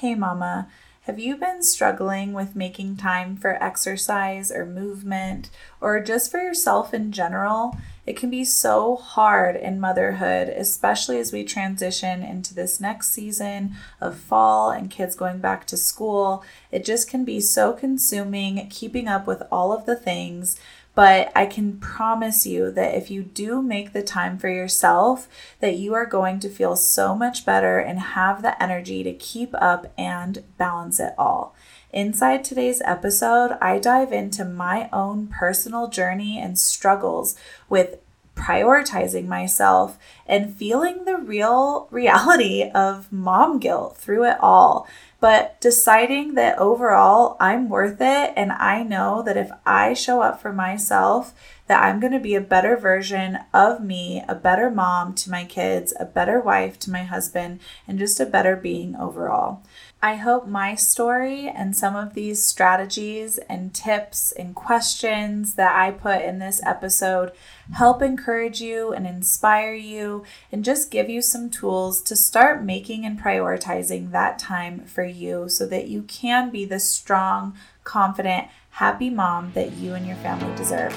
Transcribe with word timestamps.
Hey, 0.00 0.14
Mama, 0.14 0.68
have 1.06 1.18
you 1.18 1.36
been 1.36 1.60
struggling 1.64 2.32
with 2.32 2.54
making 2.54 2.98
time 2.98 3.36
for 3.36 3.60
exercise 3.60 4.52
or 4.52 4.64
movement 4.64 5.50
or 5.80 5.98
just 5.98 6.30
for 6.30 6.38
yourself 6.38 6.94
in 6.94 7.10
general? 7.10 7.76
It 8.06 8.16
can 8.16 8.30
be 8.30 8.44
so 8.44 8.94
hard 8.94 9.56
in 9.56 9.80
motherhood, 9.80 10.50
especially 10.50 11.18
as 11.18 11.32
we 11.32 11.42
transition 11.42 12.22
into 12.22 12.54
this 12.54 12.80
next 12.80 13.10
season 13.10 13.74
of 14.00 14.16
fall 14.16 14.70
and 14.70 14.88
kids 14.88 15.16
going 15.16 15.40
back 15.40 15.66
to 15.66 15.76
school. 15.76 16.44
It 16.70 16.84
just 16.84 17.10
can 17.10 17.24
be 17.24 17.40
so 17.40 17.72
consuming 17.72 18.68
keeping 18.68 19.08
up 19.08 19.26
with 19.26 19.42
all 19.50 19.72
of 19.72 19.84
the 19.84 19.96
things 19.96 20.60
but 20.98 21.30
I 21.36 21.46
can 21.46 21.78
promise 21.78 22.44
you 22.44 22.72
that 22.72 22.96
if 22.96 23.08
you 23.08 23.22
do 23.22 23.62
make 23.62 23.92
the 23.92 24.02
time 24.02 24.36
for 24.36 24.48
yourself, 24.48 25.28
that 25.60 25.76
you 25.76 25.94
are 25.94 26.04
going 26.04 26.40
to 26.40 26.48
feel 26.48 26.74
so 26.74 27.14
much 27.14 27.46
better 27.46 27.78
and 27.78 28.00
have 28.00 28.42
the 28.42 28.60
energy 28.60 29.04
to 29.04 29.12
keep 29.12 29.54
up 29.54 29.92
and 29.96 30.42
balance 30.56 30.98
it 30.98 31.14
all. 31.16 31.54
Inside 31.92 32.42
today's 32.42 32.82
episode, 32.84 33.56
I 33.62 33.78
dive 33.78 34.12
into 34.12 34.44
my 34.44 34.88
own 34.92 35.28
personal 35.28 35.86
journey 35.86 36.36
and 36.36 36.58
struggles 36.58 37.36
with 37.68 38.00
prioritizing 38.38 39.26
myself 39.26 39.98
and 40.26 40.54
feeling 40.54 41.04
the 41.04 41.16
real 41.16 41.88
reality 41.90 42.70
of 42.74 43.12
mom 43.12 43.58
guilt 43.58 43.96
through 43.96 44.24
it 44.24 44.36
all 44.40 44.86
but 45.20 45.60
deciding 45.60 46.34
that 46.34 46.58
overall 46.58 47.36
I'm 47.40 47.68
worth 47.68 48.00
it 48.00 48.32
and 48.36 48.52
I 48.52 48.82
know 48.84 49.22
that 49.22 49.36
if 49.36 49.50
I 49.66 49.94
show 49.94 50.22
up 50.22 50.40
for 50.40 50.52
myself 50.52 51.34
that 51.66 51.82
I'm 51.82 52.00
going 52.00 52.12
to 52.12 52.20
be 52.20 52.34
a 52.34 52.40
better 52.40 52.76
version 52.76 53.38
of 53.52 53.82
me, 53.82 54.24
a 54.26 54.34
better 54.34 54.70
mom 54.70 55.14
to 55.16 55.30
my 55.30 55.44
kids, 55.44 55.92
a 56.00 56.04
better 56.04 56.40
wife 56.40 56.78
to 56.80 56.90
my 56.90 57.02
husband, 57.02 57.60
and 57.86 57.98
just 57.98 58.18
a 58.18 58.26
better 58.26 58.56
being 58.56 58.96
overall. 58.96 59.62
I 60.00 60.14
hope 60.14 60.46
my 60.46 60.76
story 60.76 61.48
and 61.48 61.76
some 61.76 61.96
of 61.96 62.14
these 62.14 62.42
strategies 62.42 63.38
and 63.48 63.74
tips 63.74 64.30
and 64.30 64.54
questions 64.54 65.54
that 65.54 65.74
I 65.74 65.90
put 65.90 66.22
in 66.22 66.38
this 66.38 66.62
episode 66.64 67.32
help 67.72 68.00
encourage 68.00 68.60
you 68.60 68.92
and 68.92 69.08
inspire 69.08 69.74
you 69.74 70.22
and 70.52 70.64
just 70.64 70.92
give 70.92 71.10
you 71.10 71.20
some 71.20 71.50
tools 71.50 72.00
to 72.02 72.14
start 72.14 72.62
making 72.62 73.04
and 73.04 73.20
prioritizing 73.20 74.12
that 74.12 74.38
time 74.38 74.84
for 74.84 75.04
you 75.04 75.48
so 75.48 75.66
that 75.66 75.88
you 75.88 76.02
can 76.02 76.50
be 76.50 76.64
the 76.64 76.78
strong, 76.78 77.56
confident, 77.82 78.46
happy 78.70 79.10
mom 79.10 79.50
that 79.54 79.72
you 79.72 79.94
and 79.94 80.06
your 80.06 80.16
family 80.16 80.54
deserve. 80.54 80.94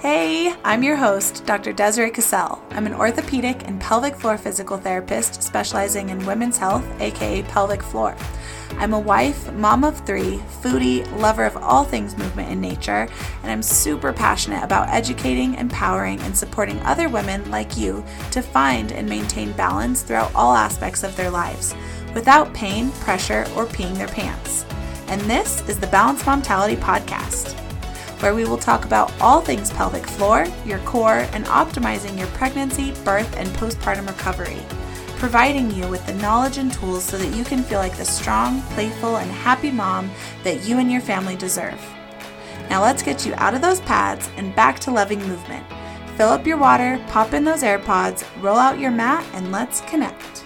Hey, 0.00 0.54
I'm 0.62 0.84
your 0.84 0.94
host, 0.94 1.44
Dr. 1.44 1.72
Desiree 1.72 2.12
Cassell. 2.12 2.62
I'm 2.70 2.86
an 2.86 2.94
orthopedic 2.94 3.66
and 3.66 3.80
pelvic 3.80 4.14
floor 4.14 4.38
physical 4.38 4.78
therapist 4.78 5.42
specializing 5.42 6.10
in 6.10 6.24
women's 6.24 6.56
health, 6.56 6.86
aka 7.00 7.42
pelvic 7.42 7.82
floor. 7.82 8.16
I'm 8.74 8.94
a 8.94 9.00
wife, 9.00 9.52
mom 9.54 9.82
of 9.82 9.98
three, 10.06 10.38
foodie, 10.62 11.04
lover 11.18 11.44
of 11.44 11.56
all 11.56 11.82
things 11.82 12.16
movement 12.16 12.48
and 12.48 12.60
nature, 12.60 13.08
and 13.42 13.50
I'm 13.50 13.60
super 13.60 14.12
passionate 14.12 14.62
about 14.62 14.88
educating, 14.88 15.54
empowering, 15.54 16.20
and 16.20 16.36
supporting 16.36 16.78
other 16.82 17.08
women 17.08 17.50
like 17.50 17.76
you 17.76 18.04
to 18.30 18.40
find 18.40 18.92
and 18.92 19.08
maintain 19.08 19.50
balance 19.54 20.02
throughout 20.02 20.32
all 20.32 20.54
aspects 20.54 21.02
of 21.02 21.16
their 21.16 21.28
lives 21.30 21.74
without 22.14 22.54
pain, 22.54 22.92
pressure, 23.00 23.48
or 23.56 23.66
peeing 23.66 23.96
their 23.96 24.06
pants. 24.06 24.64
And 25.08 25.20
this 25.22 25.68
is 25.68 25.80
the 25.80 25.88
Balanced 25.88 26.24
Momtality 26.24 26.76
Podcast 26.76 27.67
where 28.20 28.34
we 28.34 28.44
will 28.44 28.58
talk 28.58 28.84
about 28.84 29.12
all 29.20 29.40
things 29.40 29.72
pelvic 29.72 30.06
floor, 30.06 30.46
your 30.64 30.78
core, 30.80 31.26
and 31.32 31.44
optimizing 31.46 32.18
your 32.18 32.26
pregnancy, 32.28 32.92
birth, 33.04 33.36
and 33.36 33.48
postpartum 33.50 34.06
recovery, 34.06 34.60
providing 35.16 35.70
you 35.70 35.86
with 35.88 36.04
the 36.06 36.14
knowledge 36.14 36.58
and 36.58 36.72
tools 36.72 37.04
so 37.04 37.16
that 37.18 37.36
you 37.36 37.44
can 37.44 37.62
feel 37.62 37.78
like 37.78 37.96
the 37.96 38.04
strong, 38.04 38.62
playful, 38.74 39.16
and 39.16 39.30
happy 39.30 39.70
mom 39.70 40.10
that 40.44 40.66
you 40.66 40.78
and 40.78 40.90
your 40.90 41.00
family 41.00 41.36
deserve. 41.36 41.80
Now 42.68 42.82
let's 42.82 43.02
get 43.02 43.24
you 43.24 43.34
out 43.36 43.54
of 43.54 43.62
those 43.62 43.80
pads 43.80 44.28
and 44.36 44.54
back 44.54 44.78
to 44.80 44.90
loving 44.90 45.26
movement. 45.26 45.66
Fill 46.16 46.30
up 46.30 46.46
your 46.46 46.58
water, 46.58 47.00
pop 47.08 47.32
in 47.32 47.44
those 47.44 47.62
AirPods, 47.62 48.26
roll 48.42 48.58
out 48.58 48.78
your 48.78 48.90
mat, 48.90 49.24
and 49.34 49.52
let's 49.52 49.80
connect. 49.82 50.44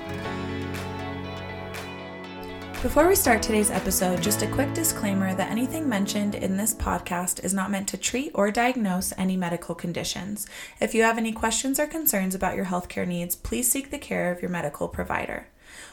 Before 2.83 3.07
we 3.07 3.15
start 3.15 3.45
today's 3.45 3.71
episode, 3.71 4.21
just 4.21 4.43
a 4.43 4.49
quick 4.49 4.75
disclaimer 4.75 5.37
that 5.37 5.53
anything 5.53 5.89
mentioned 5.89 6.35
in 6.35 6.57
this 6.57 6.75
podcast 6.75 7.45
is 7.45 7.55
not 7.55 7.71
meant 7.71 7.87
to 7.91 7.97
treat 7.97 8.33
or 8.35 8.51
diagnose 8.51 9.13
any 9.17 9.37
medical 9.37 9.77
conditions. 9.77 10.49
If 10.81 10.93
you 10.93 11.05
have 11.05 11.17
any 11.17 11.31
questions 11.31 11.79
or 11.79 11.87
concerns 11.87 12.35
about 12.35 12.57
your 12.57 12.65
healthcare 12.65 13.07
needs, 13.07 13.37
please 13.37 13.71
seek 13.71 13.93
the 13.93 14.01
care 14.01 14.33
of 14.33 14.43
your 14.43 14.51
medical 14.51 14.89
provider. 14.89 15.47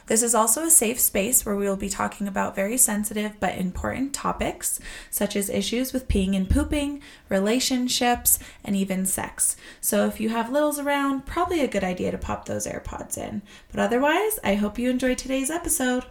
This 0.06 0.20
is 0.20 0.34
also 0.34 0.64
a 0.64 0.70
safe 0.70 0.98
space 0.98 1.46
where 1.46 1.54
we 1.54 1.68
will 1.68 1.76
be 1.76 1.88
talking 1.88 2.26
about 2.26 2.56
very 2.56 2.76
sensitive 2.76 3.38
but 3.38 3.56
important 3.56 4.12
topics, 4.12 4.80
such 5.10 5.36
as 5.36 5.48
issues 5.48 5.92
with 5.92 6.08
peeing 6.08 6.34
and 6.34 6.50
pooping, 6.50 7.02
relationships, 7.28 8.40
and 8.64 8.74
even 8.74 9.06
sex. 9.06 9.56
So 9.80 10.06
if 10.06 10.18
you 10.18 10.30
have 10.30 10.50
littles 10.50 10.80
around, 10.80 11.24
probably 11.24 11.60
a 11.60 11.68
good 11.68 11.84
idea 11.84 12.10
to 12.10 12.18
pop 12.18 12.46
those 12.46 12.66
AirPods 12.66 13.16
in. 13.16 13.42
But 13.70 13.78
otherwise, 13.78 14.40
I 14.42 14.56
hope 14.56 14.76
you 14.76 14.90
enjoy 14.90 15.14
today's 15.14 15.50
episode. 15.50 16.04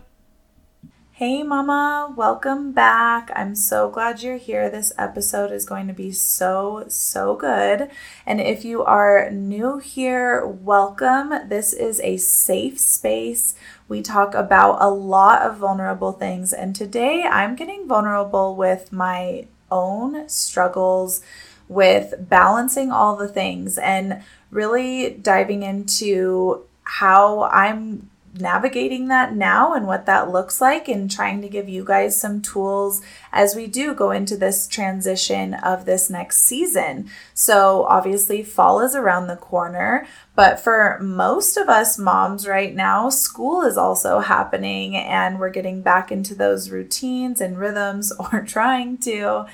Hey, 1.19 1.43
Mama, 1.43 2.13
welcome 2.15 2.71
back. 2.71 3.29
I'm 3.35 3.53
so 3.53 3.89
glad 3.89 4.23
you're 4.23 4.37
here. 4.37 4.69
This 4.69 4.93
episode 4.97 5.51
is 5.51 5.65
going 5.65 5.87
to 5.87 5.93
be 5.93 6.13
so, 6.13 6.85
so 6.87 7.35
good. 7.35 7.89
And 8.25 8.39
if 8.39 8.63
you 8.63 8.85
are 8.85 9.29
new 9.29 9.79
here, 9.79 10.47
welcome. 10.47 11.49
This 11.49 11.73
is 11.73 11.99
a 11.99 12.15
safe 12.15 12.79
space. 12.79 13.53
We 13.89 14.01
talk 14.01 14.33
about 14.33 14.77
a 14.81 14.89
lot 14.89 15.41
of 15.41 15.57
vulnerable 15.57 16.13
things. 16.13 16.53
And 16.53 16.73
today 16.73 17.23
I'm 17.23 17.57
getting 17.57 17.85
vulnerable 17.85 18.55
with 18.55 18.93
my 18.93 19.47
own 19.69 20.29
struggles 20.29 21.21
with 21.67 22.29
balancing 22.29 22.93
all 22.93 23.17
the 23.17 23.27
things 23.27 23.77
and 23.77 24.23
really 24.51 25.09
diving 25.09 25.63
into 25.63 26.63
how 26.83 27.43
I'm 27.51 28.08
navigating 28.37 29.07
that 29.07 29.35
now 29.35 29.73
and 29.73 29.87
what 29.87 30.05
that 30.05 30.31
looks 30.31 30.61
like 30.61 30.87
and 30.87 31.09
trying 31.09 31.41
to 31.41 31.49
give 31.49 31.67
you 31.67 31.83
guys 31.83 32.19
some 32.19 32.41
tools 32.41 33.01
as 33.31 33.55
we 33.55 33.67
do 33.67 33.93
go 33.93 34.11
into 34.11 34.37
this 34.37 34.67
transition 34.67 35.53
of 35.53 35.85
this 35.85 36.09
next 36.09 36.41
season. 36.41 37.09
So, 37.33 37.85
obviously, 37.85 38.43
fall 38.43 38.81
is 38.81 38.95
around 38.95 39.27
the 39.27 39.35
corner, 39.35 40.07
but 40.35 40.59
for 40.59 40.97
most 41.01 41.57
of 41.57 41.69
us 41.69 41.97
moms 41.97 42.47
right 42.47 42.73
now, 42.73 43.09
school 43.09 43.61
is 43.61 43.77
also 43.77 44.19
happening 44.19 44.95
and 44.95 45.39
we're 45.39 45.49
getting 45.49 45.81
back 45.81 46.11
into 46.11 46.35
those 46.35 46.69
routines 46.69 47.41
and 47.41 47.57
rhythms 47.57 48.11
or 48.19 48.41
trying 48.41 48.97
to 48.99 49.45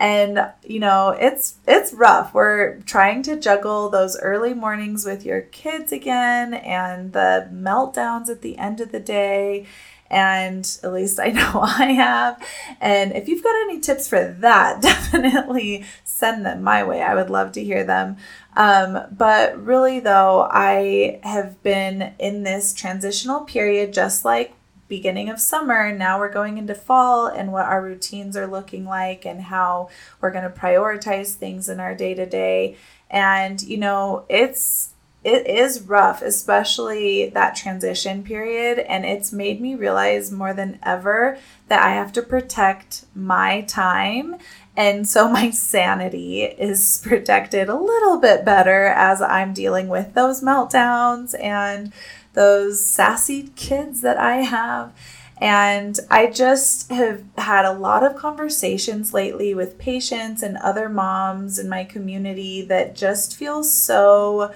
and 0.00 0.50
you 0.64 0.80
know 0.80 1.10
it's 1.20 1.58
it's 1.68 1.92
rough 1.92 2.32
we're 2.32 2.80
trying 2.80 3.22
to 3.22 3.38
juggle 3.38 3.90
those 3.90 4.18
early 4.20 4.54
mornings 4.54 5.04
with 5.04 5.24
your 5.24 5.42
kids 5.42 5.92
again 5.92 6.54
and 6.54 7.12
the 7.12 7.48
meltdowns 7.52 8.30
at 8.30 8.40
the 8.40 8.56
end 8.56 8.80
of 8.80 8.90
the 8.90 8.98
day 8.98 9.66
and 10.10 10.78
at 10.82 10.92
least 10.92 11.20
I 11.20 11.26
know 11.30 11.60
I 11.62 11.92
have. 11.92 12.44
And 12.80 13.12
if 13.12 13.28
you've 13.28 13.44
got 13.44 13.54
any 13.62 13.78
tips 13.78 14.08
for 14.08 14.36
that, 14.40 14.82
definitely 14.82 15.84
send 16.04 16.44
them 16.44 16.62
my 16.62 16.82
way. 16.82 17.00
I 17.00 17.14
would 17.14 17.30
love 17.30 17.52
to 17.52 17.64
hear 17.64 17.84
them. 17.84 18.16
Um, 18.56 18.98
but 19.12 19.64
really, 19.64 20.00
though, 20.00 20.48
I 20.50 21.20
have 21.22 21.62
been 21.62 22.14
in 22.18 22.42
this 22.42 22.74
transitional 22.74 23.42
period, 23.42 23.92
just 23.92 24.24
like 24.24 24.54
beginning 24.90 25.30
of 25.30 25.40
summer. 25.40 25.90
Now 25.96 26.18
we're 26.18 26.32
going 26.32 26.58
into 26.58 26.74
fall 26.74 27.28
and 27.28 27.50
what 27.52 27.64
our 27.64 27.82
routines 27.82 28.36
are 28.36 28.46
looking 28.46 28.84
like 28.84 29.24
and 29.24 29.40
how 29.40 29.88
we're 30.20 30.32
going 30.32 30.44
to 30.44 30.50
prioritize 30.50 31.34
things 31.34 31.70
in 31.70 31.80
our 31.80 31.94
day 31.94 32.12
to 32.12 32.26
day. 32.26 32.76
And, 33.08 33.62
you 33.62 33.78
know, 33.78 34.26
it's, 34.28 34.90
it 35.24 35.46
is 35.46 35.82
rough, 35.82 36.20
especially 36.22 37.30
that 37.30 37.56
transition 37.56 38.22
period. 38.22 38.80
And 38.80 39.06
it's 39.06 39.32
made 39.32 39.60
me 39.60 39.74
realize 39.74 40.30
more 40.30 40.52
than 40.52 40.78
ever 40.82 41.38
that 41.68 41.82
I 41.82 41.92
have 41.92 42.12
to 42.14 42.22
protect 42.22 43.06
my 43.14 43.62
time. 43.62 44.36
And 44.76 45.08
so 45.08 45.28
my 45.28 45.50
sanity 45.52 46.42
is 46.42 47.00
protected 47.06 47.68
a 47.68 47.74
little 47.74 48.18
bit 48.18 48.44
better 48.44 48.86
as 48.86 49.22
I'm 49.22 49.54
dealing 49.54 49.88
with 49.88 50.14
those 50.14 50.42
meltdowns 50.42 51.40
and 51.40 51.92
those 52.34 52.84
sassy 52.84 53.50
kids 53.56 54.00
that 54.02 54.18
I 54.18 54.36
have. 54.38 54.92
And 55.40 55.98
I 56.10 56.26
just 56.26 56.90
have 56.90 57.24
had 57.38 57.64
a 57.64 57.72
lot 57.72 58.04
of 58.04 58.14
conversations 58.14 59.14
lately 59.14 59.54
with 59.54 59.78
patients 59.78 60.42
and 60.42 60.58
other 60.58 60.88
moms 60.90 61.58
in 61.58 61.68
my 61.68 61.84
community 61.84 62.60
that 62.62 62.94
just 62.94 63.34
feel 63.36 63.64
so, 63.64 64.52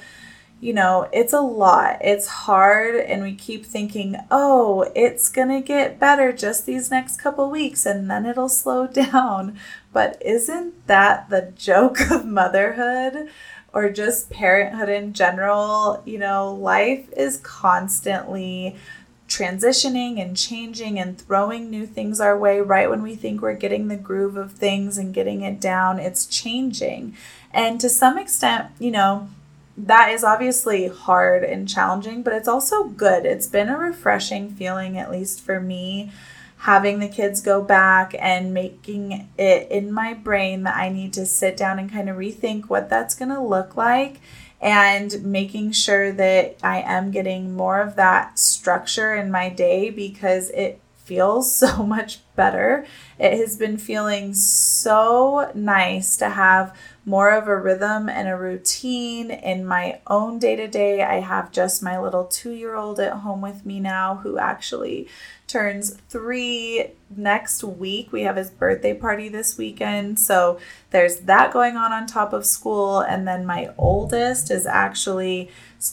you 0.61 0.75
know, 0.75 1.09
it's 1.11 1.33
a 1.33 1.41
lot. 1.41 1.99
It's 2.03 2.27
hard. 2.27 2.97
And 2.97 3.23
we 3.23 3.35
keep 3.35 3.65
thinking, 3.65 4.17
oh, 4.31 4.91
it's 4.95 5.31
going 5.31 5.49
to 5.49 5.67
get 5.67 5.99
better 5.99 6.33
just 6.35 6.67
these 6.67 6.91
next 6.91 7.19
couple 7.19 7.51
weeks 7.51 7.87
and 7.87 8.11
then 8.11 8.27
it'll 8.27 8.51
slow 8.51 8.87
down. 9.13 9.59
But 9.91 10.21
isn't 10.23 10.87
that 10.87 11.31
the 11.31 11.53
joke 11.57 12.11
of 12.11 12.27
motherhood? 12.27 13.31
Or 13.75 13.91
just 13.91 14.31
parenthood 14.31 14.89
in 14.89 15.13
general, 15.13 16.01
you 16.07 16.17
know, 16.17 16.55
life 16.55 17.13
is 17.17 17.39
constantly 17.39 18.77
transitioning 19.29 20.23
and 20.23 20.37
changing 20.37 20.99
and 20.99 21.19
throwing 21.19 21.69
new 21.69 21.85
things 21.85 22.21
our 22.21 22.39
way 22.39 22.61
right 22.61 22.89
when 22.89 23.03
we 23.03 23.17
think 23.17 23.43
we're 23.43 23.55
getting 23.55 23.89
the 23.89 23.97
groove 23.97 24.37
of 24.37 24.53
things 24.53 24.97
and 24.97 25.13
getting 25.13 25.43
it 25.43 25.61
down. 25.61 25.99
It's 25.99 26.27
changing. 26.27 27.17
And 27.51 27.81
to 27.81 27.89
some 27.89 28.17
extent, 28.17 28.69
you 28.79 28.93
know, 28.93 29.29
that 29.77 30.11
is 30.11 30.23
obviously 30.23 30.87
hard 30.87 31.43
and 31.43 31.69
challenging, 31.69 32.23
but 32.23 32.33
it's 32.33 32.47
also 32.47 32.85
good. 32.85 33.27
It's 33.27 33.49
been 33.49 33.69
a 33.69 33.77
refreshing 33.77 34.51
feeling, 34.51 34.97
at 34.97 35.11
least 35.11 35.41
for 35.41 35.59
me, 35.59 36.13
having 36.65 36.99
the 36.99 37.09
kids 37.09 37.43
go 37.43 37.61
back 37.61 38.15
and 38.19 38.55
making 38.55 39.29
it 39.37 39.71
in 39.71 39.93
my 39.93 40.15
brain 40.15 40.63
that 40.63 40.75
I 40.75 40.89
need 40.89 41.13
to 41.13 41.27
sit 41.27 41.59
down 41.59 41.79
and 41.79 41.93
kind 41.93 42.09
of 42.09 42.17
rethink 42.17 42.71
what 42.71 42.89
that's 42.89 43.15
going 43.15 43.29
to 43.29 43.41
look 43.41 43.77
like 43.77 44.23
and 44.63 45.23
making 45.23 45.73
sure 45.73 46.11
that 46.13 46.57
I 46.63 46.81
am 46.81 47.11
getting 47.11 47.55
more 47.55 47.83
of 47.83 47.97
that 47.97 48.39
structure 48.39 49.15
in 49.15 49.31
my 49.31 49.51
day 49.51 49.91
because 49.91 50.49
it 50.51 50.81
feels 51.05 51.55
so 51.57 51.83
much 51.83 52.21
better. 52.35 52.87
It 53.19 53.37
has 53.37 53.59
been 53.59 53.77
feeling 53.77 54.33
so 54.33 55.53
nice 55.55 56.17
to 56.17 56.31
have 56.31 56.75
more 57.05 57.31
of 57.31 57.47
a 57.47 57.57
rhythm 57.57 58.09
and 58.09 58.27
a 58.27 58.37
routine 58.37 59.31
in 59.31 59.67
my 59.67 60.01
own 60.07 60.39
day 60.39 60.57
to 60.57 60.67
day. 60.67 61.03
I 61.03 61.21
have 61.21 61.53
just 61.53 61.83
my 61.83 62.01
little 62.01 62.25
two 62.25 62.53
year 62.53 62.75
old 62.75 62.99
at 62.99 63.13
home 63.13 63.43
with 63.43 63.67
me 63.67 63.81
now 63.81 64.17
who 64.17 64.39
actually 64.39 65.09
turns 65.55 65.95
three 66.09 66.85
next 67.17 67.63
week. 67.63 68.11
We 68.11 68.23
have 68.23 68.35
his 68.35 68.51
birthday 68.51 68.93
party 68.93 69.29
this 69.29 69.57
weekend. 69.57 70.19
So 70.19 70.59
there's 70.91 71.21
that 71.21 71.53
going 71.53 71.77
on 71.77 71.93
on 71.93 72.09
top 72.09 72.33
of 72.33 72.45
school. 72.45 72.99
And 72.99 73.27
then 73.27 73.47
my 73.47 73.71
oldest 73.79 74.51
is 74.51 74.67
actually 74.67 75.51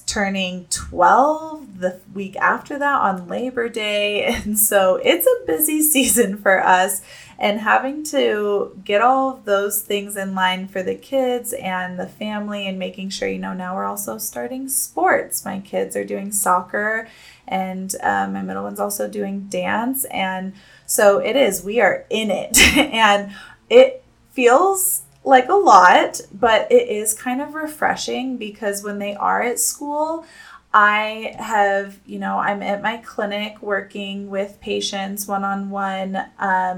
turning 0.07 0.65
12 0.71 1.79
the 1.79 1.99
week 2.11 2.35
after 2.37 2.79
that 2.79 3.01
on 3.01 3.27
Labor 3.27 3.69
Day. 3.69 4.35
And 4.41 4.57
so 4.57 4.95
it's 4.95 5.27
a 5.27 5.45
busy 5.45 5.81
season 5.95 6.37
for 6.37 6.65
us 6.65 7.03
and 7.37 7.59
having 7.59 8.03
to 8.05 8.79
get 8.83 9.01
all 9.01 9.31
of 9.31 9.45
those 9.45 9.81
things 9.81 10.15
in 10.15 10.33
line 10.33 10.67
for 10.67 10.81
the 10.81 10.95
kids 10.95 11.53
and 11.53 11.99
the 11.99 12.07
family 12.07 12.67
and 12.67 12.77
making 12.77 13.09
sure 13.09 13.27
you 13.27 13.39
know 13.39 13.53
now 13.53 13.75
we're 13.75 13.85
also 13.85 14.17
starting 14.17 14.69
sports 14.69 15.43
my 15.43 15.59
kids 15.59 15.95
are 15.95 16.05
doing 16.05 16.31
soccer 16.31 17.07
and 17.51 17.95
um, 18.01 18.33
my 18.33 18.41
middle 18.41 18.63
one's 18.63 18.79
also 18.79 19.07
doing 19.07 19.41
dance 19.41 20.05
and 20.05 20.53
so 20.87 21.19
it 21.19 21.35
is 21.35 21.63
we 21.63 21.79
are 21.79 22.05
in 22.09 22.31
it 22.31 22.57
and 22.77 23.31
it 23.69 24.03
feels 24.31 25.03
like 25.23 25.49
a 25.49 25.53
lot 25.53 26.19
but 26.33 26.71
it 26.71 26.87
is 26.87 27.13
kind 27.13 27.41
of 27.41 27.53
refreshing 27.53 28.37
because 28.37 28.83
when 28.83 28.97
they 28.97 29.13
are 29.15 29.43
at 29.43 29.59
school 29.59 30.25
I 30.73 31.35
have, 31.37 31.99
you 32.05 32.17
know, 32.17 32.37
I'm 32.37 32.63
at 32.63 32.81
my 32.81 32.97
clinic 32.97 33.61
working 33.61 34.29
with 34.29 34.57
patients 34.61 35.27
one 35.27 35.43
on 35.43 35.69
one 35.69 36.17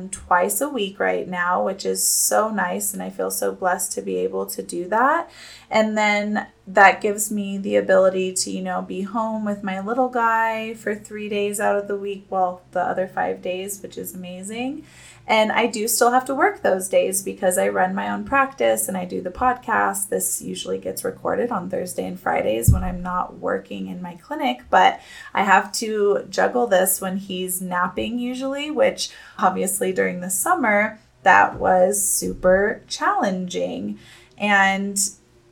twice 0.09 0.61
a 0.61 0.69
week 0.69 0.99
right 0.99 1.27
now, 1.27 1.63
which 1.63 1.85
is 1.85 2.05
so 2.05 2.49
nice. 2.49 2.93
And 2.93 3.03
I 3.03 3.11
feel 3.11 3.29
so 3.29 3.51
blessed 3.51 3.91
to 3.93 4.01
be 4.01 4.17
able 4.17 4.47
to 4.47 4.63
do 4.63 4.87
that. 4.89 5.29
And 5.69 5.95
then 5.95 6.47
that 6.65 7.01
gives 7.01 7.29
me 7.29 7.57
the 7.57 7.75
ability 7.75 8.31
to, 8.33 8.51
you 8.51 8.61
know, 8.61 8.81
be 8.81 9.01
home 9.01 9.43
with 9.43 9.63
my 9.63 9.81
little 9.81 10.07
guy 10.07 10.73
for 10.73 10.95
three 10.95 11.27
days 11.27 11.59
out 11.59 11.75
of 11.75 11.87
the 11.87 11.97
week, 11.97 12.25
well, 12.29 12.61
the 12.71 12.81
other 12.81 13.07
five 13.07 13.41
days, 13.41 13.81
which 13.81 13.97
is 13.97 14.15
amazing. 14.15 14.85
And 15.25 15.51
I 15.51 15.67
do 15.67 15.87
still 15.87 16.11
have 16.11 16.25
to 16.25 16.35
work 16.35 16.61
those 16.61 16.89
days 16.89 17.21
because 17.21 17.57
I 17.57 17.69
run 17.69 17.95
my 17.95 18.09
own 18.09 18.25
practice 18.25 18.87
and 18.87 18.97
I 18.97 19.05
do 19.05 19.21
the 19.21 19.31
podcast. 19.31 20.09
This 20.09 20.41
usually 20.41 20.77
gets 20.77 21.05
recorded 21.05 21.49
on 21.49 21.69
Thursday 21.69 22.05
and 22.05 22.19
Fridays 22.19 22.71
when 22.71 22.83
I'm 22.83 23.01
not 23.01 23.37
working 23.39 23.87
in 23.87 24.01
my 24.01 24.15
clinic, 24.15 24.63
but 24.69 24.99
I 25.33 25.43
have 25.43 25.71
to 25.73 26.25
juggle 26.29 26.67
this 26.67 26.99
when 26.99 27.17
he's 27.17 27.61
napping 27.61 28.19
usually, 28.19 28.69
which 28.69 29.11
obviously 29.37 29.93
during 29.93 30.19
the 30.19 30.29
summer 30.29 30.99
that 31.23 31.57
was 31.57 32.05
super 32.05 32.81
challenging. 32.87 33.99
And 34.37 34.99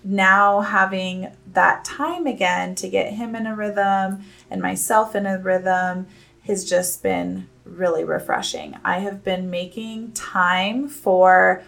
now 0.03 0.61
having 0.61 1.31
that 1.53 1.85
time 1.85 2.25
again 2.25 2.75
to 2.75 2.89
get 2.89 3.13
him 3.13 3.35
in 3.35 3.45
a 3.45 3.55
rhythm 3.55 4.23
and 4.49 4.61
myself 4.61 5.15
in 5.15 5.25
a 5.25 5.37
rhythm 5.37 6.07
has 6.45 6.67
just 6.67 7.03
been 7.03 7.47
really 7.63 8.03
refreshing. 8.03 8.75
I 8.83 8.99
have 8.99 9.23
been 9.23 9.49
making 9.49 10.13
time 10.13 10.87
for 10.87 11.63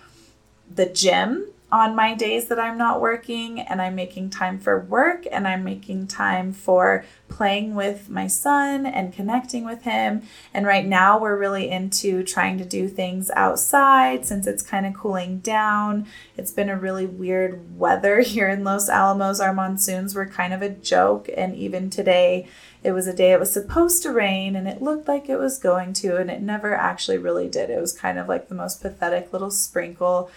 the 0.73 0.87
gym 0.87 1.52
on 1.73 1.95
my 1.95 2.13
days 2.13 2.49
that 2.49 2.59
I'm 2.59 2.77
not 2.77 3.01
working, 3.01 3.59
and 3.59 3.81
I'm 3.81 3.95
making 3.95 4.29
time 4.29 4.59
for 4.59 4.81
work, 4.81 5.25
and 5.31 5.47
I'm 5.47 5.63
making 5.63 6.05
time 6.05 6.53
for 6.53 7.03
playing 7.29 7.73
with 7.73 8.11
my 8.11 8.27
son 8.27 8.85
and 8.85 9.11
connecting 9.11 9.65
with 9.65 9.81
him. 9.81 10.21
And 10.53 10.67
right 10.67 10.85
now, 10.85 11.19
we're 11.19 11.35
really 11.35 11.71
into 11.71 12.23
trying 12.23 12.59
to 12.59 12.63
do 12.63 12.87
things 12.87 13.31
outside 13.31 14.23
since 14.23 14.45
it's 14.45 14.61
kind 14.61 14.85
of 14.85 14.93
cooling 14.93 15.39
down. 15.39 16.05
It's 16.37 16.51
been 16.51 16.69
a 16.69 16.77
really 16.77 17.07
weird 17.07 17.79
weather 17.79 18.19
here 18.21 18.49
in 18.49 18.63
Los 18.63 18.87
Alamos. 18.87 19.39
Our 19.39 19.51
monsoons 19.51 20.13
were 20.13 20.27
kind 20.27 20.53
of 20.53 20.61
a 20.61 20.69
joke, 20.69 21.27
and 21.35 21.55
even 21.55 21.89
today, 21.89 22.47
it 22.83 22.91
was 22.91 23.07
a 23.07 23.13
day 23.13 23.31
it 23.31 23.39
was 23.39 23.51
supposed 23.51 24.03
to 24.03 24.11
rain 24.11 24.57
and 24.57 24.67
it 24.67 24.81
looked 24.81 25.07
like 25.07 25.29
it 25.29 25.37
was 25.39 25.57
going 25.57 25.93
to, 25.93 26.17
and 26.17 26.29
it 26.29 26.41
never 26.41 26.75
actually 26.75 27.17
really 27.17 27.47
did. 27.47 27.71
It 27.71 27.81
was 27.81 27.93
kind 27.93 28.19
of 28.19 28.27
like 28.27 28.49
the 28.49 28.55
most 28.55 28.81
pathetic 28.81 29.33
little 29.33 29.49
sprinkle. 29.49 30.29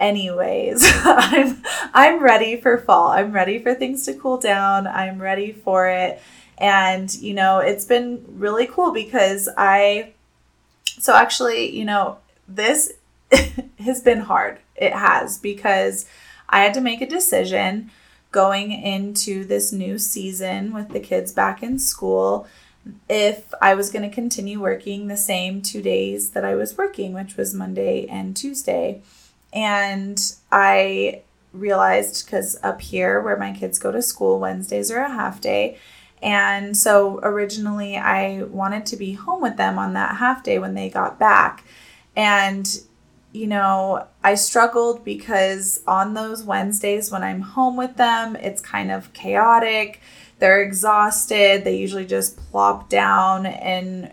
Anyways, 0.00 0.82
I'm 1.04 1.62
I'm 1.94 2.22
ready 2.22 2.60
for 2.60 2.78
fall. 2.78 3.08
I'm 3.08 3.32
ready 3.32 3.58
for 3.58 3.74
things 3.74 4.04
to 4.06 4.14
cool 4.14 4.38
down. 4.38 4.86
I'm 4.86 5.20
ready 5.20 5.52
for 5.52 5.88
it. 5.88 6.20
And 6.58 7.12
you 7.14 7.34
know, 7.34 7.58
it's 7.58 7.84
been 7.84 8.24
really 8.28 8.66
cool 8.66 8.92
because 8.92 9.48
I 9.56 10.12
so 10.98 11.14
actually, 11.14 11.76
you 11.76 11.84
know, 11.84 12.18
this 12.48 12.92
has 13.78 14.00
been 14.00 14.20
hard. 14.20 14.58
It 14.76 14.92
has 14.92 15.38
because 15.38 16.06
I 16.48 16.60
had 16.60 16.74
to 16.74 16.80
make 16.80 17.00
a 17.00 17.06
decision 17.06 17.90
going 18.32 18.72
into 18.72 19.44
this 19.44 19.72
new 19.72 19.98
season 19.98 20.72
with 20.72 20.88
the 20.88 21.00
kids 21.00 21.32
back 21.32 21.62
in 21.62 21.78
school 21.78 22.48
if 23.08 23.54
I 23.62 23.74
was 23.74 23.90
going 23.90 24.08
to 24.08 24.14
continue 24.14 24.60
working 24.60 25.06
the 25.06 25.16
same 25.16 25.62
two 25.62 25.80
days 25.80 26.30
that 26.30 26.44
I 26.44 26.54
was 26.54 26.76
working, 26.76 27.12
which 27.14 27.36
was 27.36 27.54
Monday 27.54 28.06
and 28.06 28.36
Tuesday. 28.36 29.02
And 29.54 30.20
I 30.52 31.22
realized 31.52 32.26
because 32.26 32.58
up 32.62 32.80
here 32.80 33.20
where 33.22 33.36
my 33.36 33.52
kids 33.52 33.78
go 33.78 33.92
to 33.92 34.02
school, 34.02 34.40
Wednesdays 34.40 34.90
are 34.90 34.98
a 34.98 35.08
half 35.08 35.40
day. 35.40 35.78
And 36.20 36.76
so 36.76 37.20
originally 37.22 37.96
I 37.96 38.42
wanted 38.44 38.86
to 38.86 38.96
be 38.96 39.12
home 39.12 39.40
with 39.40 39.56
them 39.56 39.78
on 39.78 39.92
that 39.92 40.16
half 40.16 40.42
day 40.42 40.58
when 40.58 40.74
they 40.74 40.90
got 40.90 41.18
back. 41.18 41.64
And 42.16 42.68
you 43.32 43.48
know, 43.48 44.06
I 44.22 44.36
struggled 44.36 45.04
because 45.04 45.82
on 45.88 46.14
those 46.14 46.44
Wednesdays 46.44 47.10
when 47.10 47.24
I'm 47.24 47.40
home 47.40 47.76
with 47.76 47.96
them, 47.96 48.36
it's 48.36 48.62
kind 48.62 48.92
of 48.92 49.12
chaotic. 49.12 50.00
They're 50.38 50.62
exhausted. 50.62 51.64
They 51.64 51.76
usually 51.76 52.06
just 52.06 52.36
plop 52.36 52.88
down 52.88 53.44
and 53.44 54.12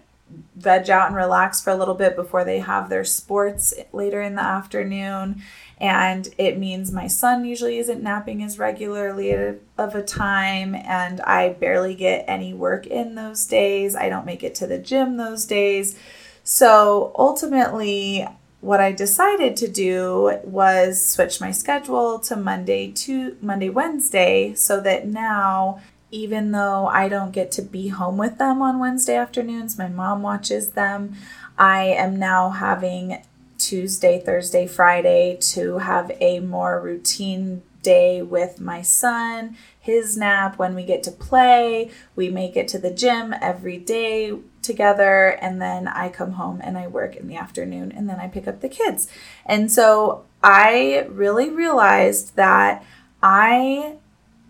veg 0.56 0.90
out 0.90 1.08
and 1.08 1.16
relax 1.16 1.62
for 1.62 1.72
a 1.72 1.76
little 1.76 1.96
bit 1.96 2.16
before 2.16 2.44
they 2.44 2.60
have 2.60 2.90
their 2.90 3.04
sports 3.04 3.74
later 3.92 4.22
in 4.22 4.36
the 4.36 4.44
afternoon. 4.44 5.42
And 5.80 6.30
it 6.38 6.60
means 6.60 6.92
my 6.92 7.08
son 7.08 7.44
usually 7.44 7.80
isn't 7.80 8.04
napping 8.04 8.44
as 8.44 8.60
regularly 8.60 9.32
of 9.34 9.96
a 9.96 10.04
time, 10.04 10.76
and 10.76 11.20
I 11.22 11.50
barely 11.54 11.96
get 11.96 12.26
any 12.28 12.54
work 12.54 12.86
in 12.86 13.16
those 13.16 13.48
days. 13.48 13.96
I 13.96 14.08
don't 14.08 14.28
make 14.28 14.44
it 14.44 14.54
to 14.56 14.68
the 14.68 14.78
gym 14.78 15.18
those 15.18 15.46
days. 15.46 15.98
So 16.44 17.12
ultimately, 17.18 18.28
what 18.62 18.80
I 18.80 18.92
decided 18.92 19.58
to 19.58 19.68
do 19.68 20.40
was 20.44 21.04
switch 21.04 21.42
my 21.42 21.52
schedule 21.52 22.20
to 22.20 22.36
Monday 22.36 22.92
to 22.92 23.36
Monday 23.42 23.70
Wednesday 23.70 24.54
so 24.54 24.80
that 24.82 25.08
now 25.08 25.82
even 26.12 26.51
though 26.51 26.88
I 26.88 27.08
don't 27.08 27.32
get 27.32 27.51
to 27.53 27.62
be 27.62 27.88
home 27.88 28.18
with 28.18 28.38
them 28.38 28.62
on 28.62 28.80
Wednesday 28.80 29.15
afternoons, 29.15 29.77
my 29.77 29.88
mom 29.88 30.22
watches 30.22 30.72
them. 30.72 31.15
I 31.58 31.84
am 31.84 32.18
now 32.18 32.50
having 32.50 33.24
Tuesday, 33.58 34.20
Thursday, 34.20 34.68
Friday 34.68 35.38
to 35.39 35.77
have 35.77 36.12
a 36.20 36.39
more 36.39 36.82
routine 36.82 37.62
day 37.82 38.22
with 38.22 38.60
my 38.60 38.82
son, 38.82 39.56
his 39.80 40.18
nap, 40.18 40.58
when 40.58 40.75
we 40.75 40.84
get 40.84 41.03
to 41.03 41.12
play. 41.12 41.89
We 42.15 42.30
make 42.30 42.56
it 42.56 42.68
to 42.70 42.80
the 42.80 42.91
gym 42.91 43.34
every 43.41 43.77
day 43.77 44.38
together 44.62 45.38
and 45.41 45.62
then 45.62 45.88
I 45.88 46.10
come 46.10 46.34
home 46.34 46.62
and 46.63 46.77
I 46.77 46.88
work 46.88 47.15
in 47.15 47.27
the 47.27 47.38
afternoon 47.38 47.91
and 47.91 48.08
then 48.08 48.20
I 48.20 48.27
pick 48.27 48.48
up 48.48 48.62
the 48.62 48.70
kids. 48.70 49.08
And 49.46 49.72
so 49.72 50.25
I 50.44 51.08
really 51.10 51.50
realized 51.50 52.36
that 52.36 52.84
I 53.24 53.98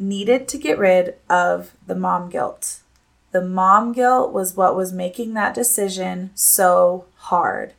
needed 0.02 0.48
to 0.50 0.58
get 0.58 0.78
rid 0.78 1.16
of 1.30 1.76
the 1.86 1.96
mom 1.96 2.30
guilt. 2.30 2.80
The 3.32 3.42
mom 3.42 3.94
guilt 3.94 4.34
was 4.34 4.58
what 4.58 4.76
was 4.76 4.92
making 4.92 5.34
that 5.34 5.54
decision 5.54 6.32
so 6.36 7.06
hard. 7.16 7.74